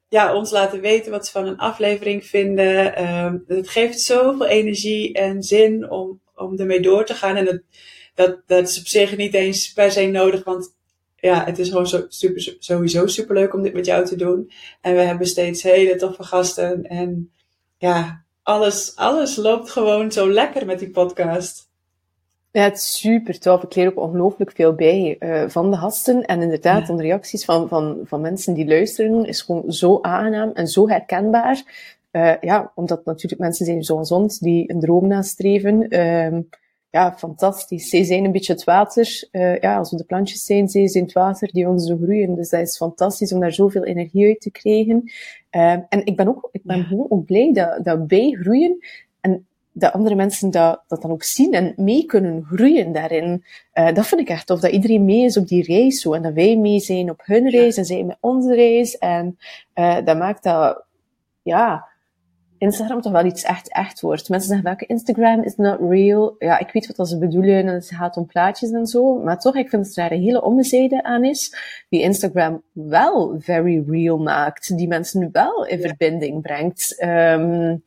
ja, 0.08 0.34
ons 0.34 0.50
laten 0.50 0.80
weten 0.80 1.10
wat 1.10 1.26
ze 1.26 1.32
van 1.32 1.46
een 1.46 1.56
aflevering 1.56 2.26
vinden. 2.26 3.08
Um, 3.08 3.44
het 3.46 3.68
geeft 3.68 4.00
zoveel 4.00 4.46
energie 4.46 5.12
en 5.12 5.42
zin 5.42 5.90
om, 5.90 6.20
om 6.34 6.58
ermee 6.58 6.80
door 6.80 7.04
te 7.04 7.14
gaan. 7.14 7.36
En 7.36 7.44
dat, 7.44 7.60
dat, 8.14 8.40
dat 8.46 8.68
is 8.68 8.78
op 8.78 8.86
zich 8.86 9.16
niet 9.16 9.34
eens 9.34 9.72
per 9.72 9.92
se 9.92 10.06
nodig, 10.06 10.44
want 10.44 10.76
ja, 11.20 11.44
het 11.44 11.58
is 11.58 11.68
gewoon 11.68 11.86
zo, 11.86 12.04
super, 12.08 12.56
sowieso 12.58 13.06
super 13.06 13.34
leuk 13.34 13.54
om 13.54 13.62
dit 13.62 13.74
met 13.74 13.86
jou 13.86 14.04
te 14.04 14.16
doen. 14.16 14.50
En 14.80 14.94
we 14.94 15.00
hebben 15.00 15.26
steeds 15.26 15.62
hele 15.62 15.96
toffe 15.96 16.22
gasten. 16.22 16.82
En 16.84 17.32
ja, 17.78 18.24
alles, 18.42 18.96
alles 18.96 19.36
loopt 19.36 19.70
gewoon 19.70 20.12
zo 20.12 20.30
lekker 20.30 20.66
met 20.66 20.78
die 20.78 20.90
podcast. 20.90 21.68
Ja, 22.50 22.62
het 22.62 22.76
is 22.76 22.98
super 22.98 23.38
tof. 23.38 23.62
Ik 23.62 23.74
leer 23.74 23.88
ook 23.88 23.98
ongelooflijk 23.98 24.52
veel 24.54 24.74
bij 24.74 25.16
uh, 25.20 25.48
van 25.48 25.70
de 25.70 25.76
gasten. 25.76 26.24
En 26.24 26.42
inderdaad, 26.42 26.88
ja. 26.88 26.96
de 26.96 27.02
reacties 27.02 27.44
van, 27.44 27.68
van, 27.68 28.00
van 28.04 28.20
mensen 28.20 28.54
die 28.54 28.66
luisteren 28.66 29.24
is 29.24 29.42
gewoon 29.42 29.72
zo 29.72 29.98
aangenaam 30.02 30.50
en 30.52 30.66
zo 30.66 30.88
herkenbaar. 30.88 31.62
Uh, 32.12 32.40
ja, 32.40 32.72
omdat 32.74 33.04
natuurlijk 33.04 33.40
mensen 33.40 33.66
zijn 33.66 33.82
zoals 33.82 34.10
ons 34.10 34.38
die 34.38 34.72
een 34.72 34.80
droom 34.80 35.06
nastreven. 35.06 35.94
Uh, 35.94 36.38
ja, 36.90 37.14
fantastisch. 37.18 37.88
Zij 37.88 38.04
zijn 38.04 38.24
een 38.24 38.32
beetje 38.32 38.52
het 38.52 38.64
water. 38.64 39.28
Uh, 39.32 39.58
ja, 39.58 39.76
als 39.76 39.90
we 39.90 39.96
de 39.96 40.04
plantjes 40.04 40.44
zijn, 40.44 40.68
zij 40.68 40.88
zijn 40.88 41.04
het 41.04 41.12
water 41.12 41.52
die 41.52 41.68
ons 41.68 41.86
zo 41.86 41.96
groeien. 41.96 42.34
Dus 42.34 42.50
dat 42.50 42.60
is 42.60 42.76
fantastisch 42.76 43.32
om 43.32 43.40
daar 43.40 43.52
zoveel 43.52 43.84
energie 43.84 44.26
uit 44.26 44.40
te 44.40 44.50
krijgen. 44.50 45.02
Uh, 45.50 45.72
en 45.72 46.04
ik 46.04 46.16
ben 46.16 46.28
ook, 46.28 46.48
ik 46.52 46.62
ben 46.64 46.84
gewoon 46.84 47.06
ook 47.08 47.24
blij 47.24 47.52
dat, 47.52 47.84
dat 47.84 47.98
wij 48.06 48.36
groeien 48.40 48.84
en 49.20 49.46
dat 49.72 49.92
andere 49.92 50.14
mensen 50.14 50.50
dat, 50.50 50.82
dat 50.86 51.02
dan 51.02 51.10
ook 51.10 51.22
zien 51.22 51.54
en 51.54 51.72
mee 51.76 52.04
kunnen 52.04 52.44
groeien 52.44 52.92
daarin. 52.92 53.44
Uh, 53.74 53.92
dat 53.92 54.06
vind 54.06 54.20
ik 54.20 54.28
echt 54.28 54.46
tof, 54.46 54.60
dat 54.60 54.72
iedereen 54.72 55.04
mee 55.04 55.24
is 55.24 55.36
op 55.36 55.48
die 55.48 55.62
reis 55.62 56.00
zo 56.00 56.12
en 56.12 56.22
dat 56.22 56.32
wij 56.32 56.56
mee 56.56 56.80
zijn 56.80 57.10
op 57.10 57.20
hun 57.24 57.50
reis 57.50 57.76
en 57.76 57.84
zij 57.84 58.04
met 58.04 58.16
onze 58.20 58.54
reis. 58.54 58.98
En 58.98 59.38
dat 60.04 60.18
maakt 60.18 60.42
dat, 60.42 60.84
ja, 61.42 61.88
Instagram 62.58 63.00
toch 63.00 63.12
wel 63.12 63.24
iets 63.24 63.42
echt 63.42 63.72
echt 63.72 64.00
wordt. 64.00 64.28
Mensen 64.28 64.48
zeggen 64.48 64.68
vaak, 64.68 64.82
Instagram 64.82 65.42
is 65.42 65.56
not 65.56 65.78
real. 65.80 66.34
Ja, 66.38 66.58
ik 66.58 66.72
weet 66.72 66.96
wat 66.96 67.08
ze 67.08 67.18
bedoelen 67.18 67.54
en 67.54 67.66
het 67.66 67.90
gaat 67.94 68.16
om 68.16 68.26
plaatjes 68.26 68.70
en 68.70 68.86
zo. 68.86 69.14
Maar 69.14 69.38
toch, 69.38 69.56
ik 69.56 69.68
vind 69.68 69.94
dat 69.94 70.04
er 70.04 70.12
een 70.12 70.22
hele 70.22 70.42
ommezijde 70.42 71.02
aan 71.02 71.24
is, 71.24 71.54
die 71.88 72.02
Instagram 72.02 72.62
wel 72.72 73.36
very 73.38 73.84
real 73.88 74.18
maakt. 74.18 74.76
Die 74.76 74.88
mensen 74.88 75.28
wel 75.32 75.66
in 75.66 75.80
verbinding 75.80 76.42
brengt. 76.42 77.02
Um, 77.02 77.82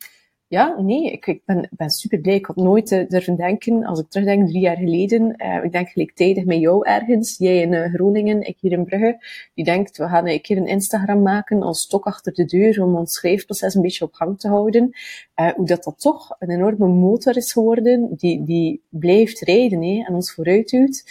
ja, 0.52 0.76
nee, 0.82 1.12
ik, 1.12 1.40
ben, 1.46 1.70
ben 1.72 1.90
super 1.90 2.20
blij. 2.20 2.36
Ik 2.36 2.46
had 2.46 2.56
nooit 2.56 2.92
uh, 2.92 3.08
durven 3.08 3.36
denken, 3.36 3.86
als 3.86 4.00
ik 4.00 4.10
terugdenk 4.10 4.48
drie 4.48 4.60
jaar 4.60 4.78
geleden, 4.78 5.34
uh, 5.38 5.64
ik 5.64 5.72
denk 5.72 5.90
gelijktijdig 5.90 6.46
met 6.46 6.60
jou 6.60 6.86
ergens, 6.88 7.38
jij 7.38 7.62
in 7.62 7.72
uh, 7.72 7.94
Groningen, 7.94 8.42
ik 8.42 8.58
hier 8.60 8.72
in 8.72 8.86
Brugge, 8.86 9.26
die 9.54 9.66
denkt, 9.66 9.98
we 9.98 10.08
gaan 10.08 10.28
een 10.28 10.42
keer 10.42 10.58
een 10.58 10.68
Instagram 10.68 11.22
maken 11.22 11.64
als 11.64 11.82
stok 11.82 12.06
achter 12.06 12.34
de 12.34 12.46
deur 12.46 12.84
om 12.84 12.96
ons 12.96 13.14
schrijfproces 13.14 13.76
een 13.76 13.82
beetje 13.82 14.06
op 14.06 14.14
gang 14.14 14.40
te 14.40 14.48
houden. 14.48 14.92
hoe 15.56 15.66
dat 15.66 15.84
dat 15.84 16.00
toch 16.00 16.36
een 16.40 16.50
enorme 16.50 16.88
motor 16.88 17.38
is 17.38 17.52
geworden, 17.52 18.10
die, 18.16 18.44
die 18.44 18.82
blijft 18.90 19.40
rijden 19.40 19.84
hè, 19.84 20.04
en 20.08 20.14
ons 20.14 20.34
vooruit 20.34 20.70
duwt. 20.70 21.04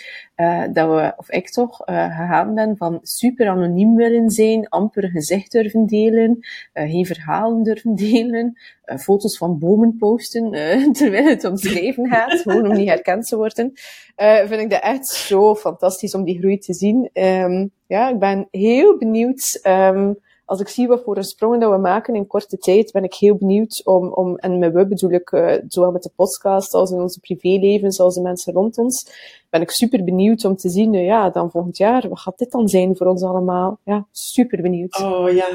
dat 0.72 0.88
we, 0.88 1.12
of 1.16 1.30
ik 1.30 1.50
toch, 1.50 1.76
gegaan 1.84 2.54
ben 2.54 2.76
van 2.76 2.98
super 3.02 3.48
anoniem 3.48 3.96
willen 3.96 4.30
zijn, 4.30 4.68
amper 4.68 5.08
gezicht 5.08 5.52
durven 5.52 5.86
delen, 5.86 6.38
geen 6.72 7.06
verhalen 7.06 7.62
durven 7.62 7.94
delen, 8.10 8.56
foto's 8.98 9.36
van 9.36 9.58
bomen 9.58 9.96
posten, 9.96 10.54
uh, 10.54 10.90
terwijl 10.98 11.24
het 11.24 11.44
om 11.44 11.56
schrijven 11.56 12.08
gaat, 12.08 12.40
gewoon 12.40 12.66
om 12.66 12.76
niet 12.76 12.88
herkend 12.88 13.28
te 13.28 13.36
worden. 13.36 13.72
Uh, 14.16 14.36
vind 14.36 14.60
ik 14.60 14.70
dat 14.70 14.82
echt 14.82 15.06
zo 15.06 15.54
fantastisch 15.54 16.14
om 16.14 16.24
die 16.24 16.38
groei 16.38 16.58
te 16.58 16.74
zien. 16.74 17.10
Um, 17.12 17.70
ja, 17.86 18.08
ik 18.08 18.18
ben 18.18 18.48
heel 18.50 18.98
benieuwd. 18.98 19.60
Um, 19.62 20.18
als 20.44 20.60
ik 20.60 20.68
zie 20.68 20.88
wat 20.88 21.02
voor 21.02 21.16
een 21.16 21.24
sprongen 21.24 21.60
dat 21.60 21.70
we 21.70 21.78
maken 21.78 22.14
in 22.14 22.26
korte 22.26 22.58
tijd, 22.58 22.92
ben 22.92 23.04
ik 23.04 23.14
heel 23.14 23.36
benieuwd 23.36 23.80
om, 23.84 24.12
om 24.12 24.36
en 24.36 24.58
met 24.58 24.72
we 24.72 24.86
bedoel 24.86 25.10
ik, 25.10 25.60
zowel 25.68 25.90
met 25.90 26.02
de 26.02 26.10
podcast 26.16 26.74
als 26.74 26.90
in 26.90 27.00
onze 27.00 27.20
privéleven, 27.20 27.92
zoals 27.92 28.14
de 28.14 28.20
mensen 28.20 28.52
rond 28.52 28.78
ons, 28.78 29.06
ben 29.50 29.60
ik 29.60 29.70
super 29.70 30.04
benieuwd 30.04 30.44
om 30.44 30.56
te 30.56 30.68
zien, 30.68 30.92
ja, 30.92 31.30
dan 31.30 31.50
volgend 31.50 31.76
jaar, 31.76 32.08
wat 32.08 32.20
gaat 32.20 32.38
dit 32.38 32.50
dan 32.50 32.68
zijn 32.68 32.96
voor 32.96 33.06
ons 33.06 33.22
allemaal? 33.22 33.78
Ja, 33.84 34.06
super 34.10 34.62
benieuwd. 34.62 35.00
Oh 35.00 35.30
ja, 35.32 35.46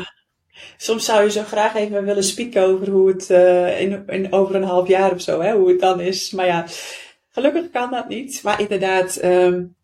Soms 0.77 1.05
zou 1.05 1.23
je 1.23 1.31
zo 1.31 1.43
graag 1.43 1.75
even 1.75 2.05
willen 2.05 2.23
spieken 2.23 2.63
over 2.63 2.89
hoe 2.89 3.07
het 3.07 3.29
uh, 3.29 3.81
in, 3.81 4.03
in, 4.07 4.33
over 4.33 4.55
een 4.55 4.63
half 4.63 4.87
jaar 4.87 5.11
of 5.11 5.21
zo, 5.21 5.41
hè, 5.41 5.53
hoe 5.53 5.69
het 5.69 5.79
dan 5.79 5.99
is. 5.99 6.31
Maar 6.31 6.45
ja, 6.45 6.65
gelukkig 7.29 7.69
kan 7.69 7.91
dat 7.91 8.07
niet. 8.07 8.43
Maar 8.43 8.61
inderdaad, 8.61 9.23
um, 9.23 9.75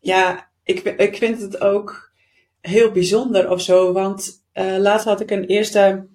ja, 0.00 0.50
ik, 0.64 0.80
ik 0.82 1.16
vind 1.16 1.40
het 1.40 1.60
ook 1.60 2.12
heel 2.60 2.90
bijzonder 2.90 3.50
of 3.50 3.60
zo. 3.60 3.92
Want 3.92 4.44
uh, 4.54 4.76
laatst 4.78 5.06
had 5.06 5.20
ik 5.20 5.30
een 5.30 5.44
eerste 5.44 6.06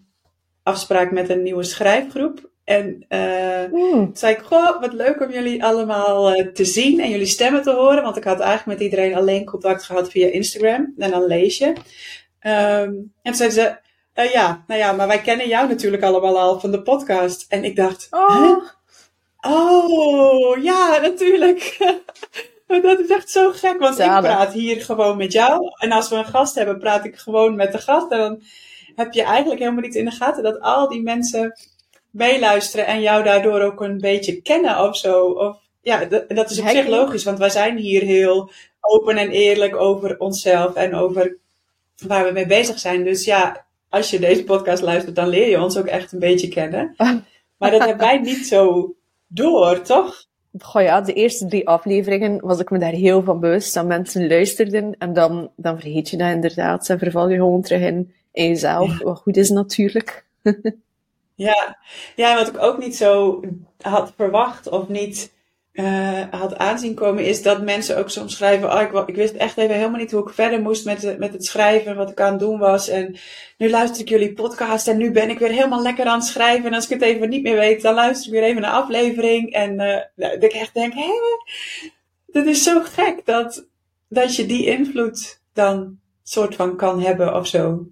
afspraak 0.63 1.11
met 1.11 1.29
een 1.29 1.43
nieuwe 1.43 1.63
schrijfgroep. 1.63 2.49
En 2.63 3.05
uh, 3.09 3.71
mm. 3.71 4.09
zei 4.13 4.33
ik, 4.33 4.39
goh, 4.39 4.81
wat 4.81 4.93
leuk 4.93 5.21
om 5.21 5.31
jullie 5.31 5.63
allemaal 5.63 6.35
uh, 6.35 6.47
te 6.47 6.65
zien 6.65 6.99
en 6.99 7.09
jullie 7.09 7.25
stemmen 7.25 7.61
te 7.61 7.71
horen. 7.71 8.03
Want 8.03 8.17
ik 8.17 8.23
had 8.23 8.39
eigenlijk 8.39 8.79
met 8.79 8.89
iedereen 8.89 9.15
alleen 9.15 9.45
contact 9.45 9.83
gehad 9.83 10.11
via 10.11 10.27
Instagram. 10.27 10.93
En 10.97 11.11
dan 11.11 11.25
lees 11.25 11.57
je. 11.57 11.73
Um, 12.41 13.13
en 13.21 13.35
zeiden 13.35 13.51
ze, 13.51 13.77
uh, 14.15 14.31
ja, 14.31 14.63
nou 14.67 14.79
ja, 14.79 14.91
maar 14.91 15.07
wij 15.07 15.21
kennen 15.21 15.47
jou 15.47 15.67
natuurlijk 15.67 16.03
allemaal 16.03 16.39
al 16.39 16.59
van 16.59 16.71
de 16.71 16.81
podcast. 16.81 17.45
En 17.49 17.63
ik 17.63 17.75
dacht, 17.75 18.07
oh, 18.11 18.63
oh 19.41 20.63
ja, 20.63 20.99
natuurlijk. 21.01 21.77
dat 22.81 22.99
is 22.99 23.09
echt 23.09 23.29
zo 23.29 23.51
gek, 23.51 23.79
want 23.79 23.99
ik 23.99 24.05
praat 24.05 24.53
hier 24.53 24.81
gewoon 24.81 25.17
met 25.17 25.31
jou. 25.31 25.61
En 25.77 25.91
als 25.91 26.09
we 26.09 26.15
een 26.15 26.25
gast 26.25 26.55
hebben, 26.55 26.79
praat 26.79 27.05
ik 27.05 27.17
gewoon 27.17 27.55
met 27.55 27.71
de 27.71 27.77
gast. 27.77 28.11
En 28.11 28.17
dan 28.17 28.41
heb 28.95 29.13
je 29.13 29.23
eigenlijk 29.23 29.59
helemaal 29.59 29.81
niet 29.81 29.95
in 29.95 30.05
de 30.05 30.11
gaten 30.11 30.43
dat 30.43 30.59
al 30.61 30.89
die 30.89 31.01
mensen 31.01 31.59
meeluisteren 32.09 32.85
en 32.85 33.01
jou 33.01 33.23
daardoor 33.23 33.61
ook 33.61 33.81
een 33.81 33.97
beetje 33.97 34.41
kennen 34.41 34.79
of 34.79 34.97
zo. 34.97 35.25
Of, 35.25 35.57
ja, 35.81 36.05
dat 36.05 36.49
is 36.49 36.59
op 36.59 36.67
zich 36.67 36.87
logisch, 36.87 37.23
want 37.23 37.37
wij 37.37 37.49
zijn 37.49 37.77
hier 37.77 38.01
heel 38.01 38.51
open 38.79 39.17
en 39.17 39.29
eerlijk 39.29 39.75
over 39.75 40.19
onszelf 40.19 40.73
en 40.73 40.95
over 40.95 41.37
waar 42.07 42.25
we 42.25 42.31
mee 42.31 42.45
bezig 42.45 42.79
zijn. 42.79 43.03
Dus 43.03 43.25
ja, 43.25 43.65
als 43.89 44.09
je 44.09 44.19
deze 44.19 44.43
podcast 44.43 44.83
luistert, 44.83 45.15
dan 45.15 45.27
leer 45.27 45.49
je 45.49 45.61
ons 45.61 45.77
ook 45.77 45.85
echt 45.85 46.11
een 46.11 46.19
beetje 46.19 46.47
kennen. 46.47 46.93
Maar 47.57 47.71
dat 47.71 47.79
hebben 47.79 47.97
wij 47.97 48.17
niet 48.31 48.47
zo 48.47 48.93
door, 49.27 49.81
toch? 49.81 50.27
Goh 50.59 50.81
ja, 50.81 51.01
de 51.01 51.13
eerste 51.13 51.45
drie 51.45 51.67
afleveringen 51.67 52.45
was 52.45 52.59
ik 52.59 52.69
me 52.69 52.79
daar 52.79 52.91
heel 52.91 53.23
van 53.23 53.39
bewust 53.39 53.73
dat 53.73 53.85
mensen 53.85 54.27
luisterden. 54.27 54.95
En 54.97 55.13
dan, 55.13 55.51
dan 55.55 55.79
vergeet 55.79 56.09
je 56.09 56.17
dat 56.17 56.31
inderdaad. 56.31 56.89
En 56.89 56.99
verval 56.99 57.29
je 57.29 57.35
gewoon 57.35 57.61
terug 57.61 57.81
in, 57.81 58.13
in 58.31 58.47
jezelf. 58.47 59.01
Wat 59.01 59.19
goed 59.19 59.37
is 59.37 59.49
natuurlijk. 59.49 60.25
ja. 61.35 61.77
ja, 62.15 62.35
wat 62.35 62.47
ik 62.47 62.61
ook 62.61 62.77
niet 62.77 62.95
zo 62.95 63.41
had 63.81 64.13
verwacht 64.15 64.69
of 64.69 64.87
niet 64.87 65.31
uh, 65.79 66.23
had 66.31 66.57
aanzien 66.57 66.93
komen, 66.93 67.25
is 67.25 67.41
dat 67.41 67.61
mensen 67.61 67.97
ook 67.97 68.09
soms 68.09 68.35
schrijven: 68.35 68.73
oh, 68.73 68.81
ik, 68.81 69.07
ik, 69.07 69.15
wist 69.15 69.33
echt 69.33 69.57
even 69.57 69.75
helemaal 69.75 69.99
niet 69.99 70.11
hoe 70.11 70.27
ik 70.27 70.33
verder 70.33 70.61
moest 70.61 70.85
met, 70.85 71.19
met 71.19 71.33
het 71.33 71.45
schrijven, 71.45 71.95
wat 71.95 72.09
ik 72.09 72.21
aan 72.21 72.31
het 72.31 72.39
doen 72.39 72.59
was. 72.59 72.87
En 72.87 73.15
nu 73.57 73.69
luister 73.69 74.01
ik 74.01 74.09
jullie 74.09 74.33
podcast 74.33 74.87
en 74.87 74.97
nu 74.97 75.11
ben 75.11 75.29
ik 75.29 75.39
weer 75.39 75.51
helemaal 75.51 75.81
lekker 75.81 76.05
aan 76.05 76.19
het 76.19 76.27
schrijven. 76.27 76.65
En 76.65 76.73
als 76.73 76.83
ik 76.83 76.89
het 76.89 77.01
even 77.01 77.29
niet 77.29 77.43
meer 77.43 77.55
weet, 77.55 77.81
dan 77.81 77.93
luister 77.93 78.25
ik 78.25 78.39
weer 78.39 78.49
even 78.49 78.61
naar 78.61 78.71
aflevering. 78.71 79.53
En 79.53 79.73
uh, 79.81 80.29
dat 80.39 80.43
ik 80.43 80.53
echt 80.53 80.73
denk: 80.73 80.93
hé, 80.93 81.11
dat 82.27 82.45
is 82.45 82.63
zo 82.63 82.81
gek 82.83 83.25
dat, 83.25 83.67
dat 84.07 84.35
je 84.35 84.45
die 84.45 84.65
invloed 84.65 85.41
dan 85.53 85.99
soort 86.23 86.55
van 86.55 86.75
kan 86.75 87.01
hebben 87.01 87.35
of 87.35 87.47
zo. 87.47 87.87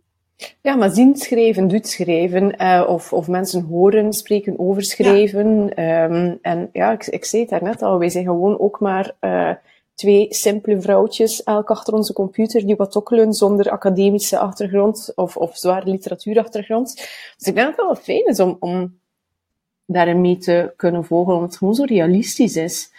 Ja, 0.62 0.76
maar 0.76 0.90
zien 0.90 1.16
schrijven, 1.16 1.68
doet 1.68 1.88
schrijven, 1.88 2.62
uh, 2.62 2.86
of, 2.88 3.14
of 3.14 3.28
mensen 3.28 3.64
horen, 3.64 4.14
spreken 4.14 4.60
over 4.60 4.84
schrijven. 4.84 5.72
Ja. 5.76 6.04
Um, 6.04 6.40
en 6.42 6.70
ja, 6.74 6.92
ik, 6.92 7.06
ik 7.06 7.26
zei 7.26 7.42
het 7.42 7.52
daarnet 7.52 7.82
al, 7.82 8.00
wij 8.00 8.10
zijn 8.10 8.26
gewoon 8.26 8.60
ook 8.60 8.80
maar 8.80 9.16
uh, 9.22 9.52
twee 9.94 10.26
simpele 10.30 10.82
vrouwtjes, 10.82 11.44
elk 11.44 11.70
achter 11.70 11.94
onze 11.94 12.14
computer, 12.14 12.66
die 12.66 12.76
wat 12.76 12.92
tokkelen 12.92 13.34
zonder 13.34 13.70
academische 13.72 14.40
achtergrond 14.40 15.12
of, 15.16 15.38
of 15.38 15.58
zware 15.58 15.90
literatuurachtergrond. 15.90 16.96
Dus 17.38 17.48
ik 17.48 17.56
denk 17.56 17.68
dat 17.68 17.76
het 17.76 17.86
wel 17.86 17.96
fijn 17.96 18.26
is 18.26 18.40
om, 18.40 18.58
om 18.60 19.00
daarin 19.86 20.22
mee 20.22 20.38
te 20.38 20.74
kunnen 20.76 21.06
volgen, 21.06 21.34
omdat 21.34 21.50
het 21.50 21.58
gewoon 21.58 21.76
zo 21.76 21.84
realistisch 21.84 22.56
is. 22.56 22.92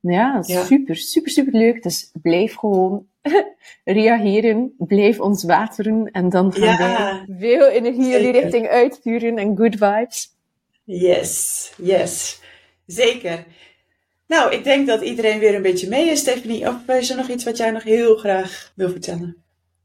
Ja, 0.00 0.42
super, 0.42 0.96
super, 0.96 1.30
super 1.30 1.52
leuk. 1.52 1.82
Dus 1.82 2.10
blijf 2.22 2.54
gewoon 2.54 3.06
reageren, 3.84 4.74
blijf 4.78 5.20
ons 5.20 5.44
wateren 5.44 6.10
en 6.10 6.28
dan 6.28 6.52
gaan 6.52 6.64
ja, 6.64 7.24
wij 7.26 7.36
veel 7.38 7.68
energie 7.68 8.16
in 8.16 8.22
die 8.22 8.32
richting 8.32 8.68
uitsturen 8.68 9.36
en 9.36 9.56
good 9.56 9.76
vibes. 9.78 10.30
Yes, 10.84 11.72
yes. 11.76 12.40
Zeker. 12.86 13.44
Nou, 14.26 14.52
ik 14.52 14.64
denk 14.64 14.86
dat 14.86 15.02
iedereen 15.02 15.38
weer 15.38 15.54
een 15.54 15.62
beetje 15.62 15.88
mee 15.88 16.10
is, 16.10 16.20
Stephanie. 16.20 16.68
Of 16.68 16.88
is 16.88 17.10
er 17.10 17.16
nog 17.16 17.28
iets 17.28 17.44
wat 17.44 17.56
jij 17.56 17.70
nog 17.70 17.82
heel 17.82 18.16
graag 18.16 18.72
wil 18.74 18.90
vertellen? 18.90 19.41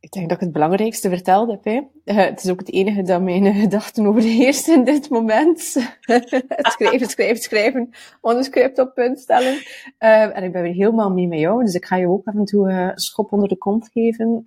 Ik 0.08 0.14
denk 0.14 0.30
dat 0.30 0.38
ik 0.38 0.44
het 0.44 0.54
belangrijkste 0.54 1.10
verteld 1.10 1.50
heb. 1.50 1.64
Hè. 1.64 1.82
Uh, 2.06 2.16
het 2.16 2.44
is 2.44 2.50
ook 2.50 2.60
het 2.60 2.72
enige 2.72 3.02
dat 3.02 3.22
mijn 3.22 3.54
gedachten 3.54 4.06
overheerst 4.06 4.68
in 4.68 4.84
dit 4.84 5.10
moment. 5.10 5.74
het 6.02 6.68
schrijven, 6.72 7.08
schrijven, 7.10 7.42
schrijven, 7.42 7.90
een 8.22 8.44
script 8.44 8.80
op 8.80 8.94
punt 8.94 9.20
stellen. 9.20 9.54
Uh, 10.00 10.38
en 10.38 10.44
ik 10.44 10.52
ben 10.52 10.62
weer 10.62 10.74
helemaal 10.74 11.12
mee 11.12 11.28
met 11.28 11.40
jou, 11.40 11.64
dus 11.64 11.74
ik 11.74 11.86
ga 11.86 11.96
je 11.96 12.08
ook 12.08 12.28
af 12.28 12.36
en 12.36 12.46
toe 12.46 12.70
uh, 12.70 12.90
schop 12.94 13.32
onder 13.32 13.50
de 13.50 13.58
kont 13.58 13.90
geven 13.94 14.42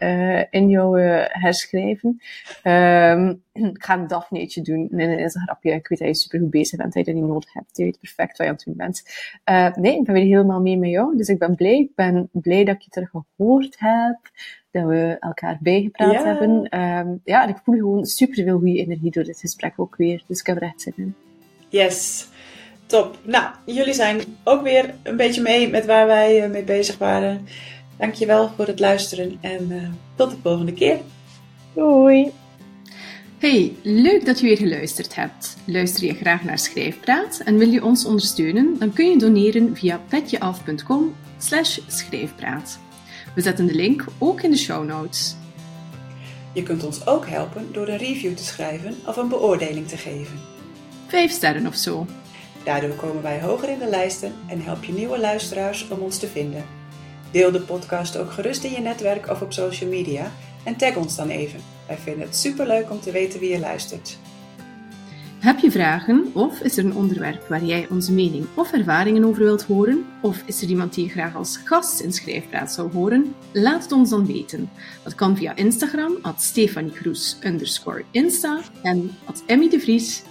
in 0.50 0.68
jouw 0.68 0.94
herschrijven. 1.28 2.20
Ehm, 2.62 3.34
ik 3.52 3.84
ga 3.84 3.98
een 3.98 4.06
Daphneetje 4.06 4.62
doen. 4.62 4.88
Nee, 4.90 5.06
nee, 5.06 5.16
dat 5.16 5.26
is 5.26 5.34
een 5.34 5.42
grapje. 5.42 5.72
Ik 5.72 5.88
weet 5.88 5.98
dat 5.98 6.08
je 6.08 6.14
super 6.14 6.38
goed 6.38 6.50
bezig 6.50 6.78
bent, 6.78 6.92
dat 6.92 7.06
je 7.06 7.12
dat 7.12 7.22
niet 7.22 7.30
nodig 7.30 7.52
hebt. 7.52 7.76
Je 7.76 7.84
weet 7.84 8.00
perfect 8.00 8.38
wat 8.38 8.46
je 8.46 8.52
aan 8.52 8.54
het 8.54 8.64
doen 8.64 8.76
bent. 8.76 9.02
nee, 9.84 9.98
ik 9.98 10.04
ben 10.04 10.14
weer 10.14 10.24
helemaal 10.24 10.60
mee 10.60 10.78
met 10.78 10.90
jou, 10.90 11.16
dus 11.16 11.28
ik 11.28 11.38
ben 11.38 11.54
blij. 11.54 11.78
Ik 11.78 11.94
ben 11.94 12.28
blij 12.32 12.64
dat 12.64 12.74
ik 12.74 12.80
je 12.80 12.90
terug 12.90 13.10
gehoord 13.10 13.76
heb 13.78 14.18
dat 14.70 14.84
we 14.84 15.16
elkaar 15.20 15.58
bijgepraat 15.60 16.24
hebben. 16.24 16.80
Um, 16.80 17.20
ja, 17.24 17.42
en 17.42 17.48
ik 17.48 17.60
voel 17.64 17.74
gewoon 17.74 18.04
super 18.04 18.44
veel 18.44 18.58
goede 18.58 18.78
energie 18.78 19.10
door 19.10 19.24
dit 19.24 19.40
gesprek 19.40 19.72
ook 19.76 19.96
weer. 19.96 20.22
Dus 20.26 20.40
ik 20.40 20.46
heb 20.46 20.56
er 20.56 20.62
echt 20.62 20.82
zin 20.82 20.92
in. 20.96 21.14
Yes, 21.68 22.28
top. 22.86 23.18
Nou, 23.22 23.54
jullie 23.66 23.94
zijn 23.94 24.20
ook 24.44 24.62
weer 24.62 24.94
een 25.02 25.16
beetje 25.16 25.42
mee 25.42 25.68
met 25.68 25.86
waar 25.86 26.06
wij 26.06 26.44
uh, 26.44 26.50
mee 26.50 26.64
bezig 26.64 26.98
waren. 26.98 27.46
Dankjewel 27.96 28.48
voor 28.48 28.66
het 28.66 28.80
luisteren 28.80 29.38
en 29.40 29.70
uh, 29.70 29.88
tot 30.14 30.30
de 30.30 30.36
volgende 30.42 30.72
keer. 30.72 30.98
Doei! 31.74 32.32
Hey, 33.40 33.76
leuk 33.82 34.24
dat 34.24 34.40
je 34.40 34.46
weer 34.46 34.56
geluisterd 34.56 35.14
hebt. 35.14 35.56
Luister 35.64 36.04
je 36.04 36.14
graag 36.14 36.44
naar 36.44 36.58
Schrijfpraat 36.58 37.40
en 37.44 37.58
wil 37.58 37.68
je 37.68 37.84
ons 37.84 38.04
ondersteunen? 38.04 38.78
Dan 38.78 38.92
kun 38.92 39.10
je 39.10 39.18
doneren 39.18 39.76
via 39.76 40.00
petjeaf.com 40.08 41.14
schrijfpraat. 41.86 42.78
We 43.34 43.40
zetten 43.40 43.66
de 43.66 43.74
link 43.74 44.04
ook 44.18 44.40
in 44.40 44.50
de 44.50 44.56
show 44.56 44.84
notes. 44.84 45.36
Je 46.52 46.62
kunt 46.62 46.84
ons 46.84 47.06
ook 47.06 47.26
helpen 47.26 47.72
door 47.72 47.88
een 47.88 47.96
review 47.96 48.34
te 48.34 48.44
schrijven 48.44 48.96
of 49.06 49.16
een 49.16 49.28
beoordeling 49.28 49.88
te 49.88 49.96
geven. 49.96 50.38
Vijf 51.06 51.30
sterren 51.30 51.66
of 51.66 51.74
zo. 51.74 52.06
Daardoor 52.64 52.94
komen 52.94 53.22
wij 53.22 53.40
hoger 53.40 53.68
in 53.68 53.78
de 53.78 53.88
lijsten 53.88 54.32
en 54.46 54.62
help 54.62 54.84
je 54.84 54.92
nieuwe 54.92 55.18
luisteraars 55.18 55.88
om 55.88 55.98
ons 55.98 56.18
te 56.18 56.26
vinden. 56.26 56.64
Deel 57.30 57.50
de 57.50 57.60
podcast 57.60 58.16
ook 58.16 58.32
gerust 58.32 58.64
in 58.64 58.72
je 58.72 58.80
netwerk 58.80 59.30
of 59.30 59.40
op 59.40 59.52
social 59.52 59.90
media 59.90 60.32
en 60.64 60.76
tag 60.76 60.96
ons 60.96 61.16
dan 61.16 61.28
even. 61.28 61.79
Wij 61.90 61.98
vinden 61.98 62.26
het 62.26 62.36
superleuk 62.36 62.90
om 62.90 63.00
te 63.00 63.10
weten 63.10 63.40
wie 63.40 63.50
je 63.50 63.58
luistert. 63.58 64.18
Heb 65.38 65.58
je 65.58 65.70
vragen 65.70 66.30
of 66.34 66.60
is 66.60 66.76
er 66.76 66.84
een 66.84 66.94
onderwerp 66.94 67.48
waar 67.48 67.64
jij 67.64 67.86
onze 67.90 68.12
mening 68.12 68.46
of 68.54 68.72
ervaringen 68.72 69.24
over 69.24 69.42
wilt 69.42 69.62
horen? 69.62 70.04
Of 70.22 70.42
is 70.46 70.62
er 70.62 70.68
iemand 70.68 70.94
die 70.94 71.04
je 71.04 71.10
graag 71.10 71.34
als 71.34 71.56
gast 71.56 72.00
in 72.00 72.12
Schrijfpraat 72.12 72.72
zou 72.72 72.92
horen? 72.92 73.34
Laat 73.52 73.82
het 73.82 73.92
ons 73.92 74.10
dan 74.10 74.26
weten. 74.26 74.70
Dat 75.02 75.14
kan 75.14 75.36
via 75.36 75.56
Instagram, 75.56 76.18
at 76.22 76.42
Stefanie 76.42 76.92
Kroes 76.92 77.38
Insta 78.10 78.60
en 78.82 79.10
at 79.24 79.42
Emmy 79.46 79.68
de 79.68 79.80
Vries 79.80 80.22